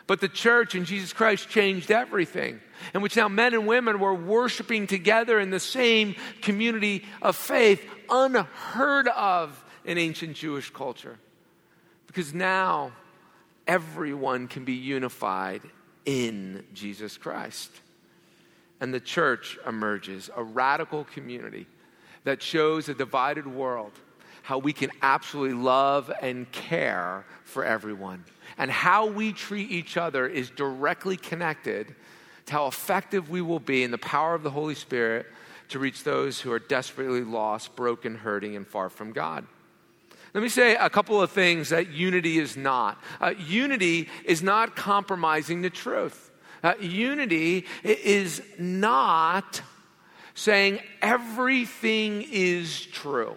But 0.06 0.20
the 0.20 0.28
church 0.28 0.74
and 0.74 0.84
Jesus 0.84 1.12
Christ 1.12 1.48
changed 1.48 1.90
everything, 1.90 2.60
in 2.94 3.00
which 3.00 3.16
now 3.16 3.28
men 3.28 3.54
and 3.54 3.66
women 3.66 3.98
were 3.98 4.14
worshiping 4.14 4.86
together 4.86 5.40
in 5.40 5.50
the 5.50 5.60
same 5.60 6.14
community 6.42 7.04
of 7.22 7.36
faith, 7.36 7.82
unheard 8.10 9.08
of 9.08 9.64
in 9.84 9.98
ancient 9.98 10.36
Jewish 10.36 10.70
culture. 10.70 11.18
Because 12.06 12.34
now 12.34 12.92
everyone 13.66 14.46
can 14.46 14.64
be 14.64 14.74
unified 14.74 15.62
in 16.04 16.64
Jesus 16.74 17.16
Christ. 17.16 17.70
And 18.80 18.92
the 18.92 19.00
church 19.00 19.58
emerges, 19.66 20.30
a 20.36 20.42
radical 20.42 21.04
community 21.04 21.66
that 22.24 22.42
shows 22.42 22.88
a 22.88 22.94
divided 22.94 23.46
world 23.46 23.92
how 24.42 24.58
we 24.58 24.74
can 24.74 24.90
absolutely 25.00 25.56
love 25.56 26.12
and 26.20 26.50
care 26.52 27.24
for 27.44 27.64
everyone. 27.64 28.22
And 28.58 28.70
how 28.70 29.06
we 29.06 29.32
treat 29.32 29.70
each 29.70 29.96
other 29.96 30.26
is 30.26 30.50
directly 30.50 31.16
connected 31.16 31.94
to 32.46 32.52
how 32.52 32.66
effective 32.66 33.30
we 33.30 33.40
will 33.40 33.58
be 33.58 33.82
in 33.82 33.90
the 33.90 33.96
power 33.96 34.34
of 34.34 34.42
the 34.42 34.50
Holy 34.50 34.74
Spirit 34.74 35.26
to 35.70 35.78
reach 35.78 36.04
those 36.04 36.42
who 36.42 36.52
are 36.52 36.58
desperately 36.58 37.22
lost, 37.22 37.74
broken, 37.74 38.16
hurting, 38.16 38.54
and 38.54 38.66
far 38.66 38.90
from 38.90 39.12
God. 39.12 39.46
Let 40.34 40.42
me 40.42 40.48
say 40.48 40.74
a 40.74 40.90
couple 40.90 41.22
of 41.22 41.30
things 41.30 41.68
that 41.68 41.90
unity 41.90 42.38
is 42.38 42.56
not. 42.56 43.00
Uh, 43.20 43.34
unity 43.38 44.08
is 44.24 44.42
not 44.42 44.74
compromising 44.74 45.62
the 45.62 45.70
truth. 45.70 46.32
Uh, 46.64 46.74
unity 46.80 47.66
is 47.84 48.42
not 48.58 49.62
saying 50.34 50.80
everything 51.00 52.26
is 52.32 52.84
true. 52.86 53.36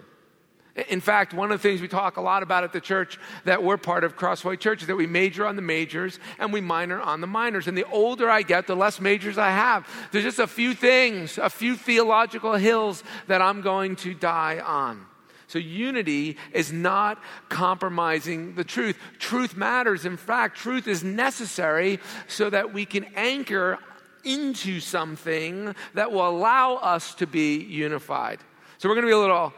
In 0.89 1.01
fact, 1.01 1.33
one 1.33 1.51
of 1.51 1.61
the 1.61 1.67
things 1.67 1.81
we 1.81 1.87
talk 1.87 2.17
a 2.17 2.21
lot 2.21 2.41
about 2.41 2.63
at 2.63 2.73
the 2.73 2.81
church 2.81 3.19
that 3.45 3.61
we're 3.63 3.77
part 3.77 4.03
of, 4.03 4.15
Crossway 4.15 4.55
Church, 4.57 4.81
is 4.81 4.87
that 4.87 4.95
we 4.95 5.07
major 5.07 5.45
on 5.45 5.55
the 5.55 5.61
majors 5.61 6.19
and 6.39 6.51
we 6.51 6.61
minor 6.61 6.99
on 6.99 7.21
the 7.21 7.27
minors. 7.27 7.67
And 7.67 7.77
the 7.77 7.85
older 7.85 8.29
I 8.29 8.41
get, 8.41 8.65
the 8.65 8.75
less 8.75 8.99
majors 8.99 9.37
I 9.37 9.49
have. 9.49 9.87
There's 10.11 10.23
just 10.23 10.39
a 10.39 10.47
few 10.47 10.73
things, 10.73 11.37
a 11.37 11.49
few 11.49 11.75
theological 11.75 12.53
hills 12.53 13.03
that 13.27 13.41
I'm 13.41 13.61
going 13.61 13.95
to 13.97 14.13
die 14.13 14.59
on. 14.59 15.05
So, 15.47 15.59
unity 15.59 16.37
is 16.51 16.71
not 16.71 17.21
compromising 17.49 18.55
the 18.55 18.63
truth. 18.63 18.97
Truth 19.17 19.55
matters. 19.55 20.05
In 20.05 20.17
fact, 20.17 20.57
truth 20.57 20.87
is 20.87 21.03
necessary 21.03 21.99
so 22.27 22.49
that 22.49 22.73
we 22.73 22.85
can 22.85 23.05
anchor 23.15 23.79
into 24.23 24.81
something 24.81 25.73
that 25.93 26.11
will 26.11 26.27
allow 26.27 26.75
us 26.75 27.15
to 27.15 27.27
be 27.27 27.57
unified. 27.57 28.39
So, 28.77 28.89
we're 28.89 28.95
going 28.95 29.05
to 29.05 29.09
be 29.09 29.13
a 29.13 29.19
little 29.19 29.53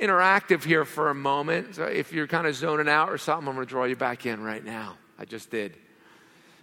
interactive 0.00 0.64
here 0.64 0.84
for 0.84 1.10
a 1.10 1.14
moment. 1.14 1.74
So 1.76 1.84
if 1.84 2.12
you're 2.12 2.26
kind 2.26 2.46
of 2.46 2.54
zoning 2.54 2.88
out 2.88 3.10
or 3.10 3.18
something, 3.18 3.48
I'm 3.48 3.54
going 3.54 3.66
to 3.66 3.70
draw 3.70 3.84
you 3.84 3.96
back 3.96 4.26
in 4.26 4.42
right 4.42 4.64
now. 4.64 4.96
I 5.18 5.24
just 5.26 5.50
did. 5.50 5.76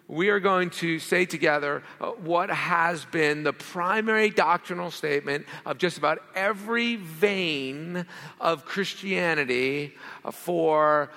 We 0.08 0.30
are 0.30 0.40
going 0.40 0.70
to 0.72 1.00
say 1.00 1.26
together 1.26 1.84
uh, 2.00 2.12
what 2.12 2.50
has 2.50 3.04
been 3.04 3.44
the 3.44 3.52
primary 3.52 4.30
doctrinal 4.30 4.90
statement 4.90 5.46
of 5.66 5.78
just 5.78 5.98
about 5.98 6.20
every 6.34 6.96
vein 6.96 8.06
of 8.40 8.64
Christianity 8.64 9.96
uh, 10.24 10.32
for 10.32 11.10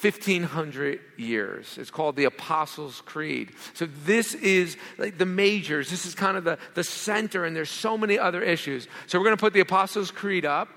1500 0.00 1.00
years. 1.16 1.76
It's 1.76 1.90
called 1.90 2.14
the 2.14 2.24
Apostles' 2.24 3.02
Creed. 3.04 3.50
So, 3.74 3.86
this 4.04 4.34
is 4.34 4.76
like 4.96 5.18
the 5.18 5.26
majors. 5.26 5.90
This 5.90 6.06
is 6.06 6.14
kind 6.14 6.36
of 6.36 6.44
the, 6.44 6.56
the 6.74 6.84
center, 6.84 7.44
and 7.44 7.54
there's 7.54 7.68
so 7.68 7.98
many 7.98 8.18
other 8.18 8.42
issues. 8.42 8.86
So, 9.08 9.18
we're 9.18 9.24
going 9.24 9.36
to 9.36 9.40
put 9.40 9.52
the 9.52 9.60
Apostles' 9.60 10.10
Creed 10.10 10.46
up. 10.46 10.68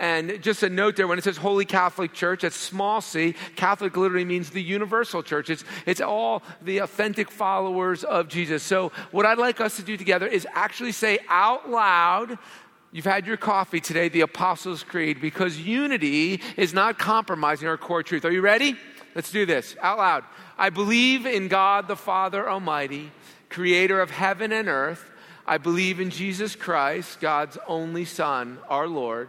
And 0.00 0.42
just 0.42 0.62
a 0.62 0.70
note 0.70 0.96
there, 0.96 1.06
when 1.06 1.18
it 1.18 1.24
says 1.24 1.36
Holy 1.36 1.66
Catholic 1.66 2.14
Church, 2.14 2.42
it's 2.42 2.56
small 2.56 3.02
c. 3.02 3.34
Catholic 3.54 3.98
literally 3.98 4.24
means 4.24 4.48
the 4.48 4.62
universal 4.62 5.22
church. 5.22 5.50
It's, 5.50 5.62
it's 5.84 6.00
all 6.00 6.42
the 6.62 6.78
authentic 6.78 7.30
followers 7.30 8.02
of 8.02 8.26
Jesus. 8.26 8.62
So, 8.62 8.92
what 9.10 9.26
I'd 9.26 9.36
like 9.36 9.60
us 9.60 9.76
to 9.76 9.82
do 9.82 9.98
together 9.98 10.26
is 10.26 10.46
actually 10.54 10.92
say 10.92 11.18
out 11.28 11.68
loud, 11.68 12.38
You've 12.92 13.04
had 13.04 13.26
your 13.26 13.36
coffee 13.36 13.78
today, 13.78 14.08
the 14.08 14.22
Apostles' 14.22 14.82
Creed, 14.82 15.20
because 15.20 15.60
unity 15.60 16.40
is 16.56 16.72
not 16.72 16.98
compromising 16.98 17.68
our 17.68 17.76
core 17.76 18.02
truth. 18.02 18.24
Are 18.24 18.32
you 18.32 18.40
ready? 18.40 18.76
Let's 19.14 19.30
do 19.30 19.44
this 19.44 19.76
out 19.82 19.98
loud. 19.98 20.24
I 20.56 20.70
believe 20.70 21.26
in 21.26 21.48
God 21.48 21.88
the 21.88 21.94
Father 21.94 22.48
Almighty, 22.48 23.12
creator 23.50 24.00
of 24.00 24.10
heaven 24.10 24.50
and 24.50 24.66
earth. 24.66 25.10
I 25.46 25.58
believe 25.58 26.00
in 26.00 26.08
Jesus 26.08 26.56
Christ, 26.56 27.20
God's 27.20 27.58
only 27.68 28.06
Son, 28.06 28.58
our 28.68 28.88
Lord 28.88 29.28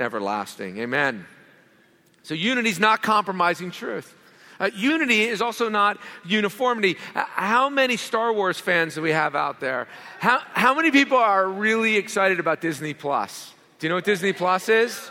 everlasting. 0.00 0.78
Amen. 0.78 1.26
So 2.22 2.34
unity 2.34 2.70
is 2.70 2.78
not 2.78 3.02
compromising 3.02 3.70
truth. 3.70 4.14
Uh, 4.60 4.70
unity 4.76 5.22
is 5.22 5.40
also 5.40 5.70
not 5.70 5.98
uniformity. 6.24 6.98
Uh, 7.14 7.24
how 7.26 7.70
many 7.70 7.96
Star 7.96 8.30
Wars 8.32 8.60
fans 8.60 8.94
do 8.94 9.00
we 9.02 9.10
have 9.10 9.34
out 9.34 9.58
there? 9.58 9.88
How, 10.18 10.42
how 10.52 10.74
many 10.74 10.90
people 10.90 11.16
are 11.16 11.48
really 11.48 11.96
excited 11.96 12.38
about 12.38 12.60
Disney 12.60 12.92
Plus? 12.92 13.54
Do 13.78 13.86
you 13.86 13.88
know 13.88 13.94
what 13.94 14.04
Disney 14.04 14.34
Plus 14.34 14.68
is? 14.68 15.10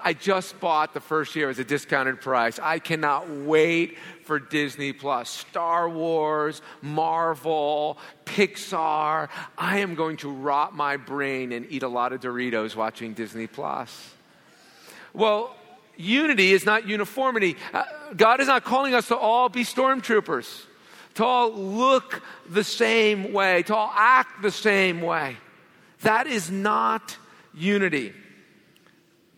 I 0.00 0.14
just 0.14 0.58
bought 0.60 0.94
the 0.94 1.00
first 1.00 1.36
year 1.36 1.50
as 1.50 1.58
a 1.58 1.64
discounted 1.64 2.20
price. 2.20 2.58
I 2.62 2.78
cannot 2.78 3.28
wait 3.28 3.98
for 4.24 4.38
Disney 4.38 4.94
Plus. 4.94 5.28
Star 5.28 5.90
Wars, 5.90 6.62
Marvel, 6.80 7.98
Pixar. 8.24 9.28
I 9.58 9.78
am 9.78 9.94
going 9.94 10.16
to 10.18 10.30
rot 10.30 10.74
my 10.74 10.96
brain 10.96 11.52
and 11.52 11.66
eat 11.68 11.82
a 11.82 11.88
lot 11.88 12.12
of 12.12 12.20
Doritos 12.20 12.76
watching 12.76 13.12
Disney 13.12 13.46
Plus. 13.46 14.15
Well, 15.16 15.56
unity 15.96 16.52
is 16.52 16.66
not 16.66 16.86
uniformity. 16.86 17.56
Uh, 17.72 17.84
God 18.14 18.40
is 18.40 18.48
not 18.48 18.64
calling 18.64 18.92
us 18.94 19.08
to 19.08 19.16
all 19.16 19.48
be 19.48 19.64
stormtroopers, 19.64 20.64
to 21.14 21.24
all 21.24 21.50
look 21.50 22.22
the 22.50 22.62
same 22.62 23.32
way, 23.32 23.62
to 23.62 23.74
all 23.74 23.90
act 23.94 24.42
the 24.42 24.50
same 24.50 25.00
way. 25.00 25.38
That 26.02 26.26
is 26.26 26.50
not 26.50 27.16
unity. 27.54 28.12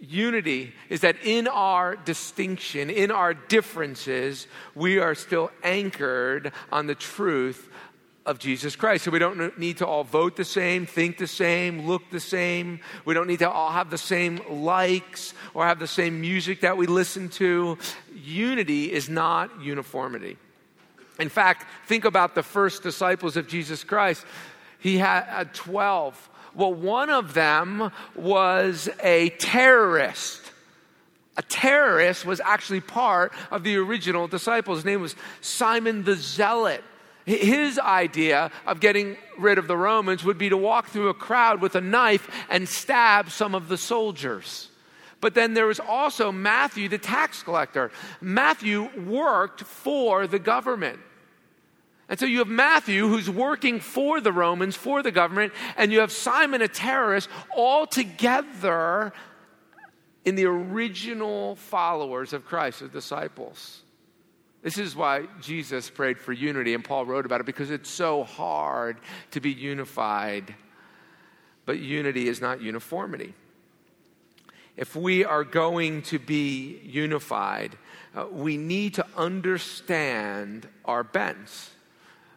Unity 0.00 0.74
is 0.88 1.02
that 1.02 1.16
in 1.22 1.46
our 1.46 1.94
distinction, 1.94 2.90
in 2.90 3.12
our 3.12 3.32
differences, 3.34 4.48
we 4.74 4.98
are 4.98 5.14
still 5.14 5.52
anchored 5.62 6.52
on 6.72 6.88
the 6.88 6.94
truth 6.96 7.67
of 8.26 8.38
Jesus 8.38 8.76
Christ. 8.76 9.04
So 9.04 9.10
we 9.10 9.18
don't 9.18 9.58
need 9.58 9.78
to 9.78 9.86
all 9.86 10.04
vote 10.04 10.36
the 10.36 10.44
same, 10.44 10.84
think 10.84 11.16
the 11.18 11.26
same, 11.26 11.86
look 11.86 12.10
the 12.10 12.20
same. 12.20 12.80
We 13.04 13.14
don't 13.14 13.26
need 13.26 13.38
to 13.38 13.50
all 13.50 13.70
have 13.70 13.90
the 13.90 13.98
same 13.98 14.40
likes 14.50 15.32
or 15.54 15.66
have 15.66 15.78
the 15.78 15.86
same 15.86 16.20
music 16.20 16.60
that 16.60 16.76
we 16.76 16.86
listen 16.86 17.30
to. 17.30 17.78
Unity 18.14 18.92
is 18.92 19.08
not 19.08 19.62
uniformity. 19.62 20.36
In 21.18 21.28
fact, 21.28 21.66
think 21.86 22.04
about 22.04 22.34
the 22.34 22.42
first 22.42 22.82
disciples 22.82 23.36
of 23.36 23.48
Jesus 23.48 23.82
Christ. 23.82 24.24
He 24.78 24.98
had 24.98 25.54
12. 25.54 26.30
Well, 26.54 26.74
one 26.74 27.10
of 27.10 27.34
them 27.34 27.90
was 28.14 28.88
a 29.02 29.30
terrorist. 29.30 30.42
A 31.36 31.42
terrorist 31.42 32.26
was 32.26 32.40
actually 32.40 32.80
part 32.80 33.32
of 33.50 33.62
the 33.64 33.76
original 33.76 34.28
disciples. 34.28 34.78
His 34.78 34.84
name 34.84 35.00
was 35.00 35.14
Simon 35.40 36.04
the 36.04 36.14
Zealot. 36.14 36.84
His 37.28 37.78
idea 37.78 38.50
of 38.66 38.80
getting 38.80 39.18
rid 39.36 39.58
of 39.58 39.68
the 39.68 39.76
Romans 39.76 40.24
would 40.24 40.38
be 40.38 40.48
to 40.48 40.56
walk 40.56 40.88
through 40.88 41.10
a 41.10 41.14
crowd 41.14 41.60
with 41.60 41.74
a 41.74 41.80
knife 41.82 42.26
and 42.48 42.66
stab 42.66 43.30
some 43.30 43.54
of 43.54 43.68
the 43.68 43.76
soldiers. 43.76 44.70
But 45.20 45.34
then 45.34 45.52
there 45.52 45.66
was 45.66 45.78
also 45.78 46.32
Matthew, 46.32 46.88
the 46.88 46.96
tax 46.96 47.42
collector. 47.42 47.90
Matthew 48.22 48.88
worked 49.04 49.60
for 49.60 50.26
the 50.26 50.38
government. 50.38 51.00
And 52.08 52.18
so 52.18 52.24
you 52.24 52.38
have 52.38 52.48
Matthew, 52.48 53.06
who's 53.06 53.28
working 53.28 53.78
for 53.78 54.22
the 54.22 54.32
Romans, 54.32 54.74
for 54.74 55.02
the 55.02 55.12
government, 55.12 55.52
and 55.76 55.92
you 55.92 56.00
have 56.00 56.10
Simon, 56.10 56.62
a 56.62 56.68
terrorist, 56.68 57.28
all 57.54 57.86
together 57.86 59.12
in 60.24 60.34
the 60.34 60.46
original 60.46 61.56
followers 61.56 62.32
of 62.32 62.46
Christ, 62.46 62.80
the 62.80 62.88
disciples. 62.88 63.82
This 64.62 64.78
is 64.78 64.96
why 64.96 65.26
Jesus 65.40 65.88
prayed 65.88 66.18
for 66.18 66.32
unity, 66.32 66.74
and 66.74 66.84
Paul 66.84 67.06
wrote 67.06 67.26
about 67.26 67.40
it 67.40 67.46
because 67.46 67.70
it's 67.70 67.88
so 67.88 68.24
hard 68.24 68.98
to 69.30 69.40
be 69.40 69.52
unified. 69.52 70.54
But 71.64 71.78
unity 71.78 72.28
is 72.28 72.40
not 72.40 72.60
uniformity. 72.60 73.34
If 74.76 74.96
we 74.96 75.24
are 75.24 75.44
going 75.44 76.02
to 76.02 76.18
be 76.18 76.80
unified, 76.84 77.76
uh, 78.16 78.26
we 78.30 78.56
need 78.56 78.94
to 78.94 79.06
understand 79.16 80.68
our 80.84 81.04
bents. 81.04 81.70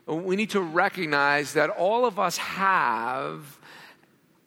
We 0.05 0.35
need 0.35 0.49
to 0.51 0.61
recognize 0.61 1.53
that 1.53 1.69
all 1.69 2.05
of 2.05 2.19
us 2.19 2.37
have 2.37 3.59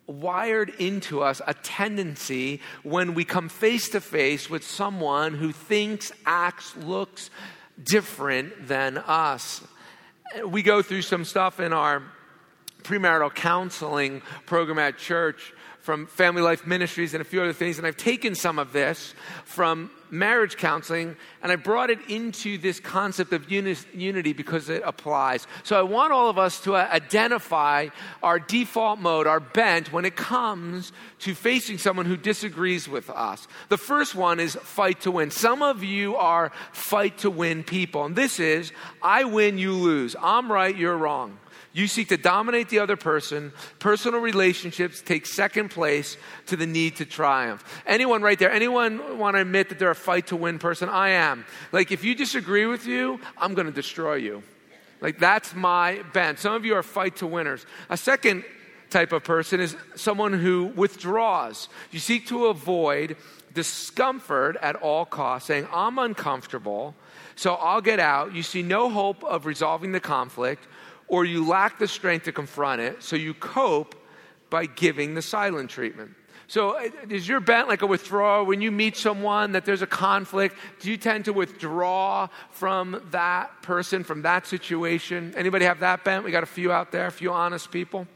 wired 0.06 0.70
into 0.78 1.22
us 1.22 1.40
a 1.46 1.54
tendency 1.54 2.60
when 2.82 3.14
we 3.14 3.24
come 3.24 3.48
face 3.48 3.88
to 3.90 4.00
face 4.00 4.50
with 4.50 4.64
someone 4.64 5.34
who 5.34 5.52
thinks, 5.52 6.12
acts, 6.26 6.76
looks 6.76 7.30
different 7.82 8.68
than 8.68 8.98
us. 8.98 9.62
We 10.46 10.62
go 10.62 10.82
through 10.82 11.02
some 11.02 11.24
stuff 11.24 11.60
in 11.60 11.72
our 11.72 12.02
premarital 12.82 13.34
counseling 13.34 14.22
program 14.46 14.78
at 14.78 14.98
church 14.98 15.52
from 15.84 16.06
Family 16.06 16.40
Life 16.40 16.66
Ministries 16.66 17.12
and 17.12 17.20
a 17.20 17.24
few 17.24 17.42
other 17.42 17.52
things. 17.52 17.76
And 17.76 17.86
I've 17.86 17.98
taken 17.98 18.34
some 18.34 18.58
of 18.58 18.72
this 18.72 19.14
from 19.44 19.90
marriage 20.10 20.56
counseling 20.56 21.14
and 21.42 21.52
I 21.52 21.56
brought 21.56 21.90
it 21.90 21.98
into 22.08 22.56
this 22.56 22.80
concept 22.80 23.34
of 23.34 23.50
uni- 23.52 23.76
unity 23.92 24.32
because 24.32 24.70
it 24.70 24.82
applies. 24.86 25.46
So 25.62 25.78
I 25.78 25.82
want 25.82 26.14
all 26.14 26.30
of 26.30 26.38
us 26.38 26.58
to 26.60 26.74
uh, 26.74 26.88
identify 26.90 27.88
our 28.22 28.38
default 28.38 28.98
mode, 28.98 29.26
our 29.26 29.40
bent, 29.40 29.92
when 29.92 30.06
it 30.06 30.16
comes 30.16 30.90
to 31.18 31.34
facing 31.34 31.76
someone 31.76 32.06
who 32.06 32.16
disagrees 32.16 32.88
with 32.88 33.10
us. 33.10 33.46
The 33.68 33.76
first 33.76 34.14
one 34.14 34.40
is 34.40 34.54
fight 34.54 35.02
to 35.02 35.10
win. 35.10 35.30
Some 35.30 35.60
of 35.60 35.84
you 35.84 36.16
are 36.16 36.50
fight 36.72 37.18
to 37.18 37.30
win 37.30 37.62
people. 37.62 38.06
And 38.06 38.16
this 38.16 38.40
is 38.40 38.72
I 39.02 39.24
win, 39.24 39.58
you 39.58 39.72
lose. 39.72 40.16
I'm 40.18 40.50
right, 40.50 40.74
you're 40.74 40.96
wrong. 40.96 41.38
You 41.74 41.88
seek 41.88 42.08
to 42.10 42.16
dominate 42.16 42.68
the 42.68 42.78
other 42.78 42.96
person. 42.96 43.52
Personal 43.80 44.20
relationships 44.20 45.02
take 45.02 45.26
second 45.26 45.70
place 45.70 46.16
to 46.46 46.56
the 46.56 46.68
need 46.68 46.96
to 46.96 47.04
triumph. 47.04 47.64
Anyone 47.84 48.22
right 48.22 48.38
there, 48.38 48.52
anyone 48.52 49.18
want 49.18 49.34
to 49.34 49.40
admit 49.40 49.70
that 49.70 49.80
they're 49.80 49.90
a 49.90 49.94
fight 49.96 50.28
to 50.28 50.36
win 50.36 50.60
person? 50.60 50.88
I 50.88 51.10
am. 51.10 51.44
Like, 51.72 51.90
if 51.90 52.04
you 52.04 52.14
disagree 52.14 52.66
with 52.66 52.86
you, 52.86 53.18
I'm 53.36 53.54
going 53.54 53.66
to 53.66 53.72
destroy 53.72 54.14
you. 54.14 54.44
Like, 55.00 55.18
that's 55.18 55.52
my 55.52 56.02
bent. 56.12 56.38
Some 56.38 56.54
of 56.54 56.64
you 56.64 56.76
are 56.76 56.84
fight 56.84 57.16
to 57.16 57.26
winners. 57.26 57.66
A 57.90 57.96
second 57.96 58.44
type 58.88 59.10
of 59.10 59.24
person 59.24 59.58
is 59.58 59.76
someone 59.96 60.32
who 60.32 60.66
withdraws. 60.76 61.68
You 61.90 61.98
seek 61.98 62.28
to 62.28 62.46
avoid 62.46 63.16
discomfort 63.52 64.56
at 64.62 64.76
all 64.76 65.04
costs, 65.04 65.48
saying, 65.48 65.66
I'm 65.72 65.98
uncomfortable, 65.98 66.94
so 67.34 67.54
I'll 67.54 67.80
get 67.80 67.98
out. 67.98 68.32
You 68.32 68.44
see 68.44 68.62
no 68.62 68.90
hope 68.90 69.24
of 69.24 69.44
resolving 69.44 69.90
the 69.90 69.98
conflict 69.98 70.68
or 71.08 71.24
you 71.24 71.46
lack 71.46 71.78
the 71.78 71.88
strength 71.88 72.24
to 72.24 72.32
confront 72.32 72.80
it, 72.80 73.02
so 73.02 73.16
you 73.16 73.34
cope 73.34 73.94
by 74.50 74.66
giving 74.66 75.14
the 75.14 75.22
silent 75.22 75.70
treatment. 75.70 76.12
So, 76.46 76.76
uh, 76.76 76.88
is 77.08 77.26
your 77.26 77.40
bent 77.40 77.68
like 77.68 77.82
a 77.82 77.86
withdrawal? 77.86 78.44
when 78.44 78.60
you 78.60 78.70
meet 78.70 78.96
someone 78.96 79.52
that 79.52 79.64
there's 79.64 79.82
a 79.82 79.86
conflict? 79.86 80.56
Do 80.80 80.90
you 80.90 80.96
tend 80.96 81.24
to 81.24 81.32
withdraw 81.32 82.28
from 82.50 83.02
that 83.10 83.62
person, 83.62 84.04
from 84.04 84.22
that 84.22 84.46
situation? 84.46 85.34
Anybody 85.36 85.64
have 85.64 85.80
that 85.80 86.04
bent? 86.04 86.24
We 86.24 86.30
got 86.30 86.42
a 86.42 86.46
few 86.46 86.70
out 86.70 86.92
there, 86.92 87.06
a 87.06 87.12
few 87.12 87.32
honest 87.32 87.70
people. 87.70 88.06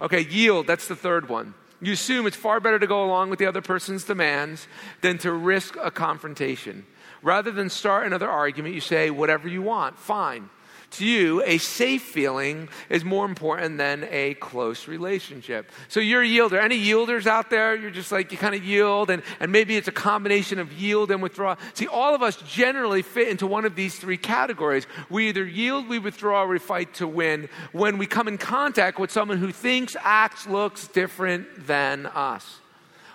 Okay, 0.00 0.20
yield, 0.20 0.66
that's 0.66 0.88
the 0.88 0.96
third 0.96 1.28
one. 1.28 1.54
You 1.80 1.94
assume 1.94 2.26
it's 2.26 2.36
far 2.36 2.60
better 2.60 2.78
to 2.78 2.86
go 2.86 3.04
along 3.04 3.30
with 3.30 3.38
the 3.38 3.46
other 3.46 3.62
person's 3.62 4.04
demands 4.04 4.68
than 5.00 5.16
to 5.18 5.32
risk 5.32 5.76
a 5.80 5.90
confrontation. 5.90 6.84
Rather 7.22 7.50
than 7.50 7.70
start 7.70 8.06
another 8.06 8.28
argument, 8.28 8.74
you 8.74 8.80
say, 8.80 9.10
whatever 9.10 9.48
you 9.48 9.62
want, 9.62 9.98
fine 9.98 10.50
to 10.92 11.06
you, 11.06 11.42
a 11.44 11.58
safe 11.58 12.02
feeling 12.02 12.68
is 12.88 13.04
more 13.04 13.24
important 13.24 13.78
than 13.78 14.08
a 14.10 14.34
close 14.34 14.88
relationship. 14.88 15.70
So 15.88 16.00
you're 16.00 16.22
a 16.22 16.26
yielder. 16.26 16.60
Any 16.60 16.78
yielders 16.78 17.26
out 17.26 17.50
there? 17.50 17.76
You're 17.76 17.90
just 17.90 18.10
like, 18.10 18.32
you 18.32 18.38
kind 18.38 18.54
of 18.54 18.64
yield, 18.64 19.10
and, 19.10 19.22
and 19.38 19.52
maybe 19.52 19.76
it's 19.76 19.88
a 19.88 19.92
combination 19.92 20.58
of 20.58 20.72
yield 20.72 21.10
and 21.10 21.22
withdraw. 21.22 21.56
See, 21.74 21.86
all 21.86 22.14
of 22.14 22.22
us 22.22 22.36
generally 22.42 23.02
fit 23.02 23.28
into 23.28 23.46
one 23.46 23.64
of 23.64 23.76
these 23.76 23.98
three 23.98 24.16
categories. 24.16 24.86
We 25.08 25.28
either 25.28 25.44
yield, 25.44 25.88
we 25.88 25.98
withdraw, 25.98 26.42
or 26.42 26.48
we 26.48 26.58
fight 26.58 26.94
to 26.94 27.06
win 27.06 27.48
when 27.72 27.98
we 27.98 28.06
come 28.06 28.26
in 28.26 28.38
contact 28.38 28.98
with 28.98 29.10
someone 29.10 29.38
who 29.38 29.52
thinks, 29.52 29.96
acts, 30.00 30.46
looks 30.46 30.88
different 30.88 31.66
than 31.66 32.06
us. 32.06 32.58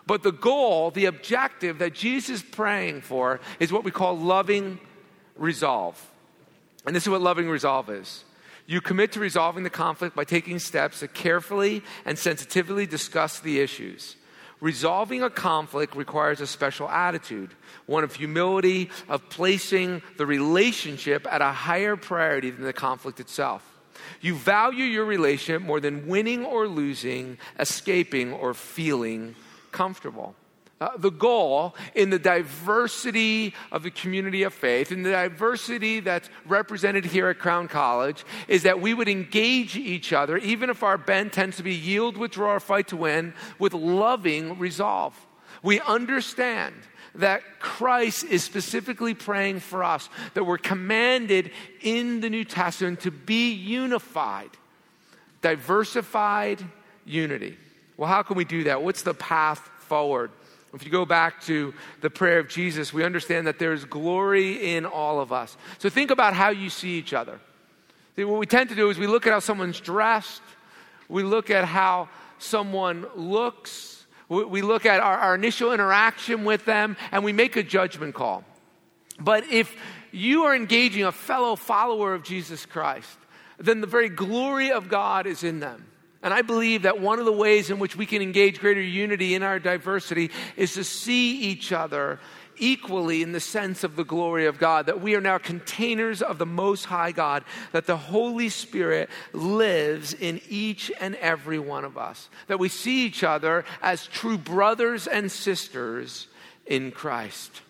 But 0.07 0.23
the 0.23 0.31
goal, 0.31 0.91
the 0.91 1.05
objective 1.05 1.79
that 1.79 1.93
Jesus 1.93 2.41
is 2.41 2.43
praying 2.43 3.01
for 3.01 3.39
is 3.59 3.71
what 3.71 3.83
we 3.83 3.91
call 3.91 4.17
loving 4.17 4.79
resolve. 5.35 5.99
And 6.85 6.95
this 6.95 7.03
is 7.03 7.09
what 7.09 7.21
loving 7.21 7.49
resolve 7.49 7.89
is. 7.89 8.23
You 8.67 8.81
commit 8.81 9.11
to 9.13 9.19
resolving 9.19 9.63
the 9.63 9.69
conflict 9.69 10.15
by 10.15 10.23
taking 10.23 10.59
steps 10.59 10.99
to 10.99 11.07
carefully 11.07 11.83
and 12.05 12.17
sensitively 12.17 12.85
discuss 12.87 13.39
the 13.39 13.59
issues. 13.59 14.15
Resolving 14.61 15.21
a 15.21 15.29
conflict 15.29 15.95
requires 15.95 16.41
a 16.41 16.47
special 16.47 16.89
attitude, 16.89 17.51
one 17.85 18.03
of 18.03 18.15
humility, 18.15 18.89
of 19.09 19.29
placing 19.29 20.01
the 20.17 20.25
relationship 20.25 21.27
at 21.29 21.41
a 21.41 21.51
higher 21.51 21.95
priority 21.95 22.49
than 22.49 22.63
the 22.63 22.73
conflict 22.73 23.19
itself. 23.19 23.63
You 24.21 24.35
value 24.35 24.85
your 24.85 25.05
relationship 25.05 25.61
more 25.61 25.79
than 25.79 26.07
winning 26.07 26.45
or 26.45 26.67
losing, 26.67 27.37
escaping 27.59 28.33
or 28.33 28.53
feeling 28.53 29.35
comfortable. 29.71 30.35
Uh, 30.81 30.89
the 30.97 31.11
goal 31.11 31.73
in 31.93 32.09
the 32.09 32.19
diversity 32.19 33.53
of 33.71 33.81
the 33.81 33.91
community 33.91 34.43
of 34.43 34.53
faith, 34.53 34.91
in 34.91 35.03
the 35.03 35.11
diversity 35.11 36.01
that's 36.01 36.29
represented 36.45 37.05
here 37.05 37.29
at 37.29 37.39
Crown 37.39 37.69
College, 37.69 38.25
is 38.49 38.63
that 38.63 38.81
we 38.81 38.93
would 38.93 39.07
engage 39.07 39.77
each 39.77 40.11
other, 40.11 40.37
even 40.37 40.69
if 40.69 40.83
our 40.83 40.97
bent 40.97 41.31
tends 41.31 41.55
to 41.55 41.63
be 41.63 41.73
yield, 41.73 42.17
withdraw, 42.17 42.55
or 42.55 42.59
fight 42.59 42.89
to 42.89 42.97
win, 42.97 43.33
with 43.57 43.73
loving 43.73 44.59
resolve. 44.59 45.17
We 45.63 45.79
understand 45.79 46.75
that 47.15 47.41
Christ 47.59 48.25
is 48.25 48.43
specifically 48.43 49.13
praying 49.13 49.61
for 49.61 49.81
us, 49.81 50.09
that 50.33 50.43
we're 50.43 50.57
commanded 50.57 51.51
in 51.81 52.19
the 52.19 52.29
New 52.29 52.43
Testament 52.43 52.99
to 53.01 53.11
be 53.11 53.53
unified, 53.53 54.49
diversified 55.41 56.61
unity. 57.05 57.57
Well, 57.95 58.09
how 58.09 58.23
can 58.23 58.35
we 58.35 58.43
do 58.43 58.65
that? 58.65 58.83
What's 58.83 59.03
the 59.03 59.13
path 59.13 59.59
forward? 59.79 60.31
If 60.75 60.83
you 60.83 60.91
go 60.91 61.05
back 61.05 61.41
to 61.43 61.73
the 62.01 62.09
prayer 62.09 62.37
of 62.39 62.49
Jesus, 62.49 62.93
we 62.93 63.03
understand 63.03 63.47
that 63.47 63.59
there's 63.59 63.85
glory 63.85 64.75
in 64.75 64.85
all 64.85 65.21
of 65.21 65.31
us. 65.31 65.55
So 65.77 65.89
think 65.89 66.11
about 66.11 66.33
how 66.33 66.49
you 66.49 66.69
see 66.69 66.97
each 66.97 67.13
other. 67.13 67.39
See, 68.15 68.25
what 68.25 68.39
we 68.39 68.45
tend 68.45 68.69
to 68.69 68.75
do 68.75 68.89
is 68.89 68.99
we 68.99 69.07
look 69.07 69.25
at 69.25 69.31
how 69.33 69.39
someone's 69.39 69.79
dressed, 69.79 70.41
we 71.07 71.23
look 71.23 71.49
at 71.49 71.65
how 71.65 72.09
someone 72.39 73.05
looks, 73.15 74.05
we 74.27 74.61
look 74.61 74.85
at 74.85 74.99
our, 74.99 75.17
our 75.17 75.35
initial 75.35 75.71
interaction 75.71 76.43
with 76.43 76.65
them, 76.65 76.97
and 77.11 77.23
we 77.23 77.31
make 77.31 77.55
a 77.55 77.63
judgment 77.63 78.13
call. 78.13 78.43
But 79.19 79.45
if 79.49 79.75
you 80.11 80.43
are 80.43 80.55
engaging 80.55 81.05
a 81.05 81.11
fellow 81.11 81.55
follower 81.55 82.13
of 82.13 82.23
Jesus 82.23 82.65
Christ, 82.65 83.17
then 83.57 83.79
the 83.79 83.87
very 83.87 84.09
glory 84.09 84.71
of 84.71 84.89
God 84.89 85.25
is 85.25 85.43
in 85.43 85.59
them. 85.61 85.85
And 86.25 86.33
I 86.33 86.41
believe 86.41 86.81
that 86.81 86.99
one 86.99 87.19
of 87.19 87.25
the 87.25 87.31
ways 87.31 87.69
in 87.69 87.77
which 87.77 87.95
we 87.95 88.07
can 88.07 88.19
engage 88.19 88.59
greater 88.59 88.81
unity 88.81 89.35
in 89.35 89.43
our 89.43 89.59
diversity 89.59 90.31
is 90.57 90.73
to 90.73 90.83
see 90.83 91.37
each 91.41 91.71
other 91.71 92.19
equally 92.57 93.21
in 93.21 93.31
the 93.31 93.39
sense 93.39 93.83
of 93.83 93.95
the 93.95 94.03
glory 94.03 94.47
of 94.47 94.57
God, 94.57 94.87
that 94.87 95.01
we 95.01 95.13
are 95.13 95.21
now 95.21 95.37
containers 95.37 96.23
of 96.23 96.39
the 96.39 96.45
Most 96.47 96.85
High 96.85 97.11
God, 97.11 97.43
that 97.73 97.85
the 97.85 97.95
Holy 97.95 98.49
Spirit 98.49 99.11
lives 99.33 100.13
in 100.13 100.41
each 100.49 100.91
and 100.99 101.13
every 101.17 101.59
one 101.59 101.85
of 101.85 101.95
us, 101.95 102.27
that 102.47 102.57
we 102.57 102.69
see 102.69 103.05
each 103.05 103.23
other 103.23 103.63
as 103.83 104.07
true 104.07 104.39
brothers 104.39 105.05
and 105.05 105.31
sisters 105.31 106.25
in 106.65 106.89
Christ. 106.89 107.61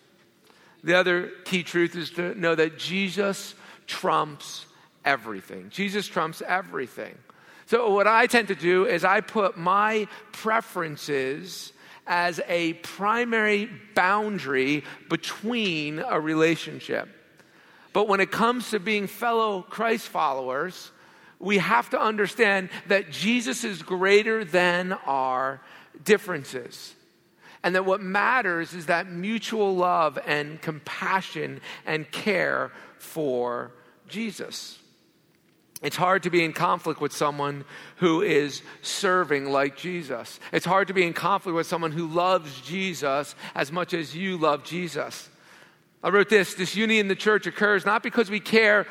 The 0.82 0.94
other 0.94 1.30
key 1.44 1.62
truth 1.62 1.94
is 1.94 2.08
to 2.12 2.34
know 2.34 2.54
that 2.54 2.78
Jesus 2.78 3.54
trumps 3.86 4.64
everything. 5.04 5.68
Jesus 5.68 6.06
trumps 6.06 6.40
everything. 6.40 7.18
So, 7.66 7.90
what 7.90 8.06
I 8.06 8.26
tend 8.26 8.48
to 8.48 8.54
do 8.54 8.86
is 8.86 9.04
I 9.04 9.20
put 9.20 9.56
my 9.56 10.06
preferences 10.32 11.72
as 12.06 12.40
a 12.46 12.74
primary 12.74 13.68
boundary 13.94 14.84
between 15.08 15.98
a 15.98 16.20
relationship. 16.20 17.08
But 17.92 18.06
when 18.06 18.20
it 18.20 18.30
comes 18.30 18.70
to 18.70 18.78
being 18.78 19.08
fellow 19.08 19.62
Christ 19.62 20.06
followers, 20.06 20.92
we 21.40 21.58
have 21.58 21.90
to 21.90 22.00
understand 22.00 22.70
that 22.86 23.10
Jesus 23.10 23.64
is 23.64 23.82
greater 23.82 24.44
than 24.44 24.92
our 24.92 25.60
differences. 26.04 26.94
And 27.64 27.74
that 27.74 27.84
what 27.84 28.00
matters 28.00 28.74
is 28.74 28.86
that 28.86 29.10
mutual 29.10 29.74
love 29.74 30.18
and 30.24 30.62
compassion 30.62 31.60
and 31.84 32.08
care 32.12 32.70
for 32.98 33.72
Jesus. 34.08 34.78
It's 35.86 35.94
hard 35.94 36.24
to 36.24 36.30
be 36.30 36.42
in 36.42 36.52
conflict 36.52 37.00
with 37.00 37.12
someone 37.12 37.64
who 37.98 38.20
is 38.20 38.62
serving 38.82 39.44
like 39.44 39.76
Jesus. 39.76 40.40
It's 40.50 40.66
hard 40.66 40.88
to 40.88 40.94
be 40.94 41.06
in 41.06 41.12
conflict 41.12 41.54
with 41.54 41.68
someone 41.68 41.92
who 41.92 42.08
loves 42.08 42.60
Jesus 42.62 43.36
as 43.54 43.70
much 43.70 43.94
as 43.94 44.12
you 44.12 44.36
love 44.36 44.64
Jesus. 44.64 45.30
I 46.02 46.08
wrote 46.08 46.28
this 46.28 46.54
this 46.54 46.74
unity 46.74 46.98
in 46.98 47.06
the 47.06 47.14
church 47.14 47.46
occurs 47.46 47.86
not 47.86 48.02
because 48.02 48.28
we 48.30 48.40
care 48.40 48.88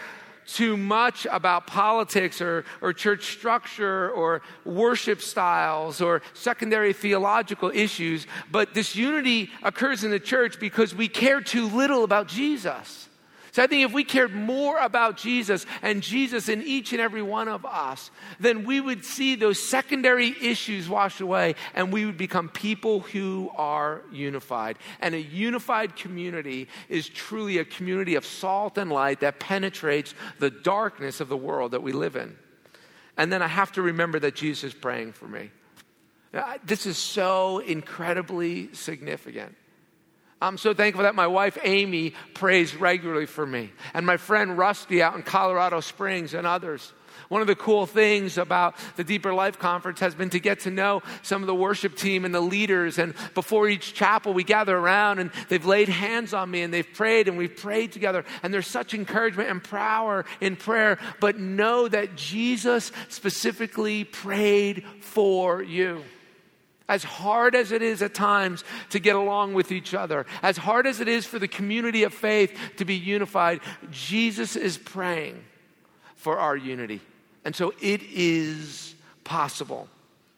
too 0.47 0.77
much 0.77 1.27
about 1.29 1.67
politics 1.67 2.39
or, 2.39 2.63
or 2.81 2.93
church 2.93 3.25
structure 3.25 4.09
or 4.11 4.41
worship 4.63 5.19
styles 5.19 5.99
or 5.99 6.21
secondary 6.33 6.93
theological 6.93 7.71
issues, 7.75 8.25
but 8.51 8.73
this 8.73 8.95
unity 8.95 9.49
occurs 9.63 10.05
in 10.05 10.11
the 10.11 10.19
church 10.19 10.61
because 10.61 10.95
we 10.95 11.09
care 11.09 11.41
too 11.41 11.67
little 11.67 12.05
about 12.05 12.29
Jesus. 12.29 13.09
So 13.55 13.63
I 13.63 13.67
think 13.67 13.85
if 13.85 13.93
we 13.93 14.03
cared 14.03 14.35
more 14.35 14.77
about 14.79 15.15
Jesus 15.15 15.65
and 15.81 16.03
Jesus 16.03 16.49
in 16.49 16.61
each 16.63 16.91
and 16.91 16.99
every 16.99 17.21
one 17.21 17.47
of 17.47 17.65
us, 17.65 18.11
then 18.37 18.65
we 18.65 18.81
would 18.81 19.05
see 19.05 19.35
those 19.35 19.63
secondary 19.63 20.35
issues 20.41 20.89
washed 20.89 21.21
away 21.21 21.55
and 21.73 21.93
we 21.93 22.05
would 22.05 22.17
become 22.17 22.49
people 22.49 22.99
who 22.99 23.49
are 23.55 24.01
unified. 24.11 24.77
And 24.99 25.15
a 25.15 25.21
unified 25.21 25.95
community 25.95 26.67
is 26.89 27.07
truly 27.07 27.57
a 27.57 27.63
community 27.63 28.15
of 28.15 28.25
salt 28.25 28.77
and 28.77 28.91
light 28.91 29.21
that 29.21 29.39
penetrates 29.39 30.13
the 30.37 30.49
darkness 30.49 31.21
of 31.21 31.29
the 31.29 31.37
world 31.37 31.71
that 31.71 31.81
we 31.81 31.93
live 31.93 32.17
in. 32.17 32.35
And 33.15 33.31
then 33.31 33.41
I 33.41 33.47
have 33.47 33.71
to 33.71 33.81
remember 33.81 34.19
that 34.19 34.35
Jesus 34.35 34.65
is 34.65 34.73
praying 34.73 35.13
for 35.13 35.29
me. 35.29 35.49
This 36.65 36.85
is 36.85 36.97
so 36.97 37.59
incredibly 37.59 38.73
significant. 38.73 39.55
I'm 40.41 40.57
so 40.57 40.73
thankful 40.73 41.03
that 41.03 41.15
my 41.15 41.27
wife 41.27 41.57
Amy 41.63 42.13
prays 42.33 42.75
regularly 42.75 43.25
for 43.25 43.45
me, 43.45 43.71
and 43.93 44.05
my 44.05 44.17
friend 44.17 44.57
Rusty 44.57 45.01
out 45.01 45.15
in 45.15 45.23
Colorado 45.23 45.79
Springs, 45.79 46.33
and 46.33 46.45
others. 46.45 46.93
One 47.29 47.41
of 47.41 47.47
the 47.47 47.55
cool 47.55 47.85
things 47.85 48.37
about 48.37 48.75
the 48.97 49.03
Deeper 49.03 49.33
Life 49.33 49.57
Conference 49.57 49.99
has 49.99 50.13
been 50.13 50.29
to 50.31 50.39
get 50.39 50.61
to 50.61 50.71
know 50.71 51.01
some 51.23 51.41
of 51.41 51.47
the 51.47 51.55
worship 51.55 51.95
team 51.95 52.25
and 52.25 52.35
the 52.35 52.41
leaders. 52.41 52.97
And 52.97 53.13
before 53.33 53.67
each 53.67 53.93
chapel, 53.93 54.33
we 54.33 54.43
gather 54.43 54.77
around 54.77 55.19
and 55.19 55.31
they've 55.49 55.65
laid 55.65 55.89
hands 55.89 56.33
on 56.33 56.51
me 56.51 56.61
and 56.61 56.73
they've 56.73 56.93
prayed 56.93 57.27
and 57.27 57.37
we've 57.37 57.55
prayed 57.55 57.91
together. 57.91 58.25
And 58.43 58.53
there's 58.53 58.67
such 58.67 58.93
encouragement 58.93 59.49
and 59.49 59.63
power 59.63 60.25
in 60.41 60.55
prayer. 60.55 60.99
But 61.19 61.39
know 61.39 61.87
that 61.87 62.15
Jesus 62.15 62.91
specifically 63.09 64.03
prayed 64.03 64.83
for 64.99 65.63
you. 65.63 66.03
As 66.87 67.03
hard 67.03 67.55
as 67.55 67.71
it 67.71 67.81
is 67.81 68.01
at 68.01 68.13
times 68.13 68.63
to 68.91 68.99
get 68.99 69.15
along 69.15 69.55
with 69.55 69.71
each 69.71 69.93
other, 69.93 70.25
as 70.43 70.57
hard 70.57 70.85
as 70.85 70.99
it 70.99 71.07
is 71.07 71.25
for 71.25 71.39
the 71.39 71.47
community 71.47 72.03
of 72.03 72.13
faith 72.13 72.55
to 72.77 72.85
be 72.85 72.95
unified, 72.95 73.59
Jesus 73.91 74.55
is 74.55 74.77
praying 74.77 75.43
for 76.15 76.37
our 76.37 76.55
unity. 76.55 77.01
And 77.43 77.55
so 77.55 77.73
it 77.81 78.01
is 78.03 78.93
possible. 79.23 79.87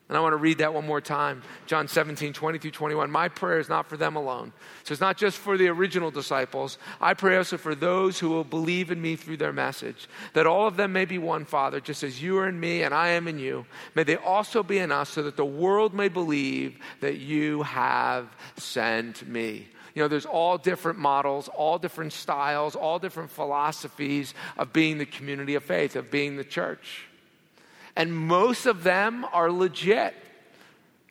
And 0.09 0.17
I 0.17 0.21
want 0.21 0.31
to 0.31 0.37
read 0.37 0.59
that 0.59 0.73
one 0.73 0.85
more 0.85 1.01
time. 1.01 1.43
John 1.65 1.89
17, 1.89 2.31
20 2.31 2.59
through 2.59 2.71
21. 2.71 3.11
My 3.11 3.27
prayer 3.27 3.59
is 3.59 3.67
not 3.67 3.89
for 3.89 3.97
them 3.97 4.15
alone. 4.15 4.53
So 4.83 4.93
it's 4.93 5.01
not 5.01 5.17
just 5.17 5.37
for 5.37 5.57
the 5.57 5.67
original 5.67 6.11
disciples. 6.11 6.77
I 7.01 7.13
pray 7.13 7.35
also 7.35 7.57
for 7.57 7.75
those 7.75 8.17
who 8.17 8.29
will 8.29 8.45
believe 8.45 8.89
in 8.89 9.01
me 9.01 9.17
through 9.17 9.37
their 9.37 9.51
message, 9.51 10.07
that 10.31 10.47
all 10.47 10.65
of 10.65 10.77
them 10.77 10.93
may 10.93 11.03
be 11.03 11.17
one, 11.17 11.43
Father, 11.43 11.81
just 11.81 12.03
as 12.03 12.21
you 12.21 12.37
are 12.37 12.47
in 12.47 12.57
me 12.57 12.83
and 12.83 12.93
I 12.93 13.09
am 13.09 13.27
in 13.27 13.37
you. 13.37 13.65
May 13.95 14.03
they 14.03 14.15
also 14.15 14.63
be 14.63 14.77
in 14.77 14.93
us, 14.93 15.09
so 15.09 15.23
that 15.23 15.35
the 15.35 15.43
world 15.43 15.93
may 15.93 16.07
believe 16.07 16.77
that 17.01 17.17
you 17.17 17.63
have 17.63 18.33
sent 18.55 19.27
me. 19.27 19.67
You 19.93 20.03
know, 20.03 20.07
there's 20.07 20.25
all 20.25 20.57
different 20.57 20.99
models, 20.99 21.49
all 21.49 21.79
different 21.79 22.13
styles, 22.13 22.75
all 22.77 22.97
different 22.97 23.29
philosophies 23.29 24.33
of 24.55 24.71
being 24.71 24.99
the 24.99 25.05
community 25.05 25.55
of 25.55 25.63
faith, 25.63 25.97
of 25.97 26.09
being 26.09 26.37
the 26.37 26.43
church 26.45 27.06
and 27.97 28.15
most 28.15 28.67
of 28.67 28.83
them 28.83 29.25
are 29.33 29.51
legit. 29.51 30.13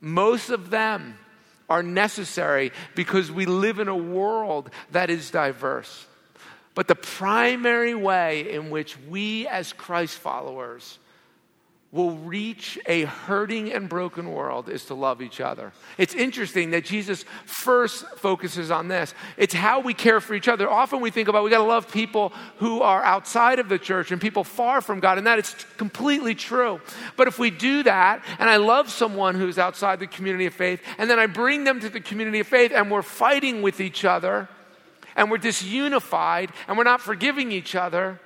Most 0.01 0.51
of 0.51 0.71
them 0.71 1.19
are 1.69 1.83
necessary 1.83 2.71
because 2.95 3.31
we 3.31 3.45
live 3.45 3.81
in 3.81 3.89
a 3.89 3.97
world 3.97 4.71
that 4.93 5.11
is 5.11 5.33
diverse. 5.33 6.07
But 6.77 6.87
the 6.87 6.95
primary 6.95 7.95
way 7.97 8.53
in 8.53 8.71
which 8.71 8.97
we, 9.09 9.49
as 9.49 9.73
Christ 9.73 10.17
followers, 10.17 11.01
will 11.97 12.13
reach 12.19 12.79
a 12.87 13.05
hurting 13.05 13.73
and 13.73 13.89
broken 13.89 14.31
world 14.31 14.69
is 14.69 14.85
to 14.85 14.95
love 14.95 15.23
each 15.23 15.41
other. 15.41 15.73
It's 15.97 16.15
interesting 16.15 16.71
that 16.73 16.85
Jesus 16.85 17.25
first 17.47 18.07
focuses 18.19 18.71
on 18.71 18.89
this. 18.89 19.15
It's 19.39 19.55
how 19.55 19.81
we 19.81 19.95
care 19.95 20.21
for 20.21 20.35
each 20.35 20.47
other. 20.47 20.69
Often 20.69 21.01
we 21.01 21.11
think 21.11 21.29
about 21.29 21.43
we 21.43 21.49
got 21.49 21.59
to 21.59 21.65
love 21.65 21.91
people 21.91 22.35
who 22.59 22.83
are 22.83 23.03
outside 23.03 23.59
of 23.59 23.71
the 23.71 23.79
church 23.79 24.13
and 24.13 24.21
people 24.21 24.45
far 24.45 24.83
from 24.83 25.01
God, 25.01 25.17
and 25.17 25.27
that 25.27 25.39
is 25.39 25.55
completely 25.79 26.35
true. 26.35 26.83
But 27.17 27.29
if 27.29 27.39
we 27.39 27.51
do 27.51 27.83
that, 27.85 28.23
and 28.39 28.51
I 28.51 28.57
love 28.57 28.91
someone 28.91 29.35
who's 29.35 29.59
outside 29.59 29.99
the 29.99 30.07
community 30.07 30.45
of 30.45 30.53
faith, 30.53 30.83
and 30.99 31.09
then 31.09 31.19
I 31.19 31.25
bring 31.25 31.65
them 31.65 31.81
to 31.81 31.89
the 31.89 32.01
community 32.01 32.41
of 32.41 32.47
faith, 32.47 32.73
and 32.75 32.91
we're 32.91 33.01
fighting 33.01 33.63
with 33.63 33.81
each 33.81 34.05
other, 34.05 34.51
and 35.17 35.31
we're 35.31 35.39
disunified, 35.39 36.51
and 36.69 36.77
we're 36.77 36.85
not 36.85 37.01
forgiving 37.01 37.53
each 37.53 37.75
other, 37.75 38.21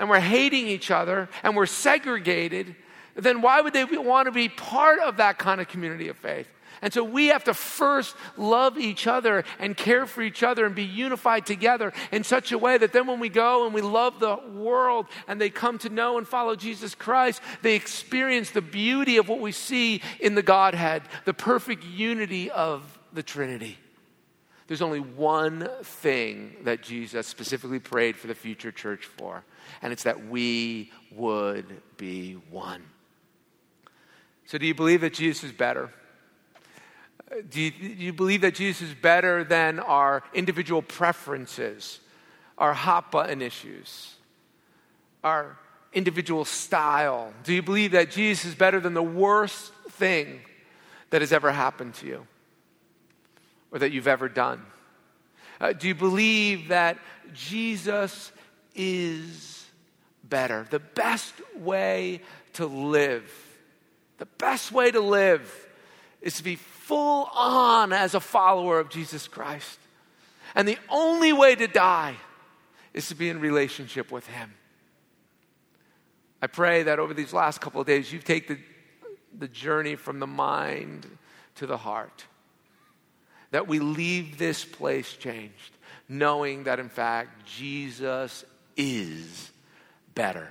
and 0.00 0.08
we're 0.08 0.18
hating 0.18 0.66
each 0.66 0.90
other 0.90 1.28
and 1.44 1.54
we're 1.54 1.66
segregated, 1.66 2.74
then 3.14 3.42
why 3.42 3.60
would 3.60 3.74
they 3.74 3.84
want 3.84 4.26
to 4.26 4.32
be 4.32 4.48
part 4.48 4.98
of 4.98 5.18
that 5.18 5.38
kind 5.38 5.60
of 5.60 5.68
community 5.68 6.08
of 6.08 6.16
faith? 6.16 6.48
And 6.82 6.90
so 6.90 7.04
we 7.04 7.26
have 7.26 7.44
to 7.44 7.52
first 7.52 8.16
love 8.38 8.78
each 8.78 9.06
other 9.06 9.44
and 9.58 9.76
care 9.76 10.06
for 10.06 10.22
each 10.22 10.42
other 10.42 10.64
and 10.64 10.74
be 10.74 10.84
unified 10.84 11.44
together 11.44 11.92
in 12.10 12.24
such 12.24 12.52
a 12.52 12.58
way 12.58 12.78
that 12.78 12.94
then 12.94 13.06
when 13.06 13.20
we 13.20 13.28
go 13.28 13.66
and 13.66 13.74
we 13.74 13.82
love 13.82 14.18
the 14.18 14.36
world 14.54 15.04
and 15.28 15.38
they 15.38 15.50
come 15.50 15.76
to 15.80 15.90
know 15.90 16.16
and 16.16 16.26
follow 16.26 16.56
Jesus 16.56 16.94
Christ, 16.94 17.42
they 17.60 17.74
experience 17.74 18.50
the 18.50 18.62
beauty 18.62 19.18
of 19.18 19.28
what 19.28 19.40
we 19.40 19.52
see 19.52 20.00
in 20.18 20.34
the 20.34 20.42
Godhead, 20.42 21.02
the 21.26 21.34
perfect 21.34 21.84
unity 21.84 22.50
of 22.50 22.98
the 23.12 23.22
Trinity. 23.22 23.76
There's 24.66 24.82
only 24.82 25.00
one 25.00 25.68
thing 25.82 26.54
that 26.62 26.80
Jesus 26.80 27.26
specifically 27.26 27.80
prayed 27.80 28.16
for 28.16 28.28
the 28.28 28.36
future 28.36 28.70
church 28.70 29.04
for, 29.04 29.44
and 29.82 29.92
it's 29.92 30.02
that 30.02 30.26
we 30.28 30.90
would 31.10 31.66
be 31.96 32.34
one. 32.50 32.82
So, 34.46 34.58
do 34.58 34.66
you 34.66 34.74
believe 34.74 35.00
that 35.02 35.14
Jesus 35.14 35.44
is 35.44 35.52
better? 35.52 35.90
Do 37.48 37.60
you, 37.60 37.70
do 37.70 37.86
you 37.86 38.12
believe 38.12 38.40
that 38.40 38.56
Jesus 38.56 38.88
is 38.88 38.94
better 38.94 39.44
than 39.44 39.78
our 39.78 40.24
individual 40.34 40.82
preferences, 40.82 42.00
our 42.58 42.74
hot 42.74 43.12
button 43.12 43.40
issues, 43.40 44.14
our 45.22 45.56
individual 45.92 46.44
style? 46.44 47.32
Do 47.44 47.54
you 47.54 47.62
believe 47.62 47.92
that 47.92 48.10
Jesus 48.10 48.46
is 48.46 48.54
better 48.56 48.80
than 48.80 48.94
the 48.94 49.02
worst 49.02 49.72
thing 49.90 50.40
that 51.10 51.22
has 51.22 51.32
ever 51.32 51.52
happened 51.52 51.94
to 51.94 52.06
you 52.06 52.26
or 53.70 53.78
that 53.78 53.92
you've 53.92 54.08
ever 54.08 54.28
done? 54.28 54.62
Uh, 55.60 55.72
do 55.72 55.86
you 55.86 55.94
believe 55.94 56.68
that 56.68 56.98
Jesus 57.32 58.32
is 58.74 59.59
better. 60.30 60.66
The 60.70 60.78
best 60.78 61.34
way 61.56 62.22
to 62.54 62.66
live, 62.66 63.30
the 64.18 64.26
best 64.26 64.72
way 64.72 64.90
to 64.90 65.00
live 65.00 65.68
is 66.22 66.36
to 66.36 66.44
be 66.44 66.56
full 66.56 67.28
on 67.34 67.92
as 67.92 68.14
a 68.14 68.20
follower 68.20 68.78
of 68.78 68.88
Jesus 68.88 69.28
Christ. 69.28 69.78
And 70.54 70.66
the 70.66 70.78
only 70.88 71.32
way 71.32 71.54
to 71.54 71.66
die 71.66 72.16
is 72.92 73.08
to 73.08 73.14
be 73.14 73.28
in 73.28 73.40
relationship 73.40 74.10
with 74.10 74.26
Him. 74.26 74.52
I 76.42 76.46
pray 76.46 76.84
that 76.84 76.98
over 76.98 77.14
these 77.14 77.32
last 77.32 77.60
couple 77.60 77.80
of 77.80 77.86
days, 77.86 78.12
you 78.12 78.18
take 78.18 78.48
the, 78.48 78.58
the 79.38 79.48
journey 79.48 79.96
from 79.96 80.18
the 80.18 80.26
mind 80.26 81.06
to 81.56 81.66
the 81.66 81.76
heart. 81.76 82.24
That 83.50 83.68
we 83.68 83.78
leave 83.78 84.38
this 84.38 84.64
place 84.64 85.12
changed, 85.12 85.76
knowing 86.08 86.64
that 86.64 86.80
in 86.80 86.88
fact 86.88 87.46
Jesus 87.46 88.44
is 88.76 89.50
better, 90.14 90.48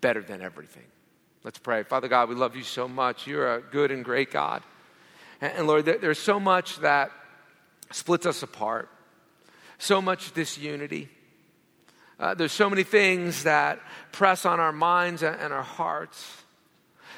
better 0.00 0.22
than 0.22 0.42
everything. 0.42 0.84
Let's 1.44 1.58
pray. 1.58 1.82
Father 1.82 2.08
God, 2.08 2.28
we 2.28 2.34
love 2.34 2.56
you 2.56 2.64
so 2.64 2.88
much. 2.88 3.26
You're 3.26 3.56
a 3.56 3.60
good 3.60 3.90
and 3.90 4.04
great 4.04 4.30
God. 4.30 4.62
And, 5.40 5.66
Lord, 5.66 5.84
there, 5.84 5.98
there's 5.98 6.18
so 6.18 6.40
much 6.40 6.78
that 6.80 7.12
splits 7.90 8.26
us 8.26 8.42
apart, 8.42 8.88
so 9.78 10.02
much 10.02 10.32
disunity. 10.34 11.08
Uh, 12.18 12.34
there's 12.34 12.52
so 12.52 12.68
many 12.68 12.82
things 12.82 13.44
that 13.44 13.78
press 14.10 14.44
on 14.44 14.58
our 14.58 14.72
minds 14.72 15.22
and, 15.22 15.36
and 15.40 15.52
our 15.52 15.62
hearts, 15.62 16.42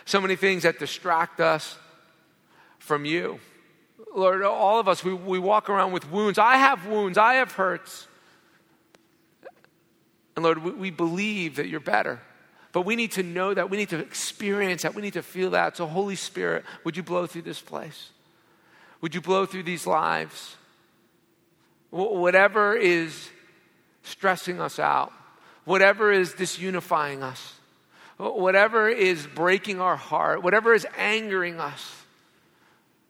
so 0.04 0.20
many 0.20 0.36
things 0.36 0.64
that 0.64 0.78
distract 0.78 1.40
us 1.40 1.78
from 2.78 3.04
you. 3.04 3.40
Lord, 4.14 4.42
all 4.42 4.80
of 4.80 4.88
us, 4.88 5.02
we, 5.02 5.14
we 5.14 5.38
walk 5.38 5.70
around 5.70 5.92
with 5.92 6.10
wounds. 6.10 6.38
I 6.38 6.56
have 6.56 6.86
wounds, 6.86 7.16
I 7.16 7.34
have 7.34 7.52
hurts. 7.52 8.08
And 10.40 10.44
Lord, 10.46 10.64
we, 10.64 10.70
we 10.70 10.90
believe 10.90 11.56
that 11.56 11.68
you're 11.68 11.80
better. 11.80 12.18
But 12.72 12.86
we 12.86 12.96
need 12.96 13.12
to 13.12 13.22
know 13.22 13.52
that. 13.52 13.68
We 13.68 13.76
need 13.76 13.90
to 13.90 13.98
experience 13.98 14.82
that. 14.82 14.94
We 14.94 15.02
need 15.02 15.12
to 15.12 15.22
feel 15.22 15.50
that. 15.50 15.76
So, 15.76 15.86
Holy 15.86 16.16
Spirit, 16.16 16.64
would 16.82 16.96
you 16.96 17.02
blow 17.02 17.26
through 17.26 17.42
this 17.42 17.60
place? 17.60 18.08
Would 19.02 19.14
you 19.14 19.20
blow 19.20 19.44
through 19.44 19.64
these 19.64 19.86
lives? 19.86 20.56
Whatever 21.90 22.74
is 22.74 23.28
stressing 24.02 24.62
us 24.62 24.78
out, 24.78 25.12
whatever 25.66 26.10
is 26.10 26.32
disunifying 26.32 27.20
us, 27.20 27.52
whatever 28.16 28.88
is 28.88 29.26
breaking 29.26 29.78
our 29.78 29.96
heart, 29.96 30.42
whatever 30.42 30.72
is 30.72 30.86
angering 30.96 31.60
us. 31.60 32.02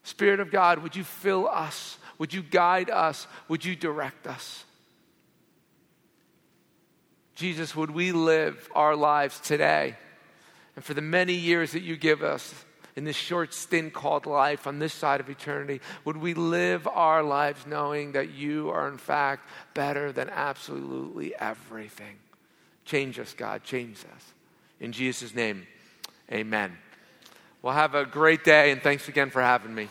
Spirit 0.03 0.41
of 0.41 0.51
God, 0.51 0.81
would 0.81 0.97
you 0.97 1.05
fill 1.05 1.47
us? 1.47 1.97
Would 2.19 2.35
you 2.35 2.43
guide 2.43 2.91
us? 2.91 3.29
Would 3.47 3.65
you 3.65 3.77
direct 3.77 4.27
us? 4.27 4.65
Jesus, 7.41 7.75
would 7.75 7.91
we 7.91 8.13
live 8.13 8.69
our 8.75 8.95
lives 8.95 9.41
today 9.41 9.97
and 10.77 10.85
for 10.85 10.93
the 10.93 11.01
many 11.01 11.33
years 11.33 11.73
that 11.73 11.81
you 11.81 11.97
give 11.97 12.23
us 12.23 12.55
in 12.97 13.05
this 13.05 13.17
short 13.17 13.55
stint 13.55 13.95
called 13.95 14.27
life 14.27 14.67
on 14.67 14.79
this 14.79 14.93
side 14.93 15.21
of 15.21 15.31
eternity, 15.31 15.81
would 16.05 16.19
we 16.19 16.35
live 16.35 16.87
our 16.87 17.23
lives 17.23 17.67
knowing 17.67 18.13
that 18.13 18.31
you 18.31 18.69
are, 18.69 18.87
in 18.89 18.99
fact, 18.99 19.49
better 19.73 20.13
than 20.13 20.29
absolutely 20.29 21.35
everything? 21.35 22.19
Change 22.85 23.19
us, 23.19 23.33
God. 23.33 23.65
Change 23.65 23.97
us. 24.15 24.35
In 24.79 24.93
Jesus' 24.93 25.35
name, 25.35 25.67
amen. 26.31 26.77
Well, 27.63 27.73
have 27.73 27.95
a 27.95 28.05
great 28.05 28.45
day, 28.45 28.71
and 28.71 28.83
thanks 28.83 29.09
again 29.09 29.31
for 29.31 29.41
having 29.41 29.75
me. 29.75 29.89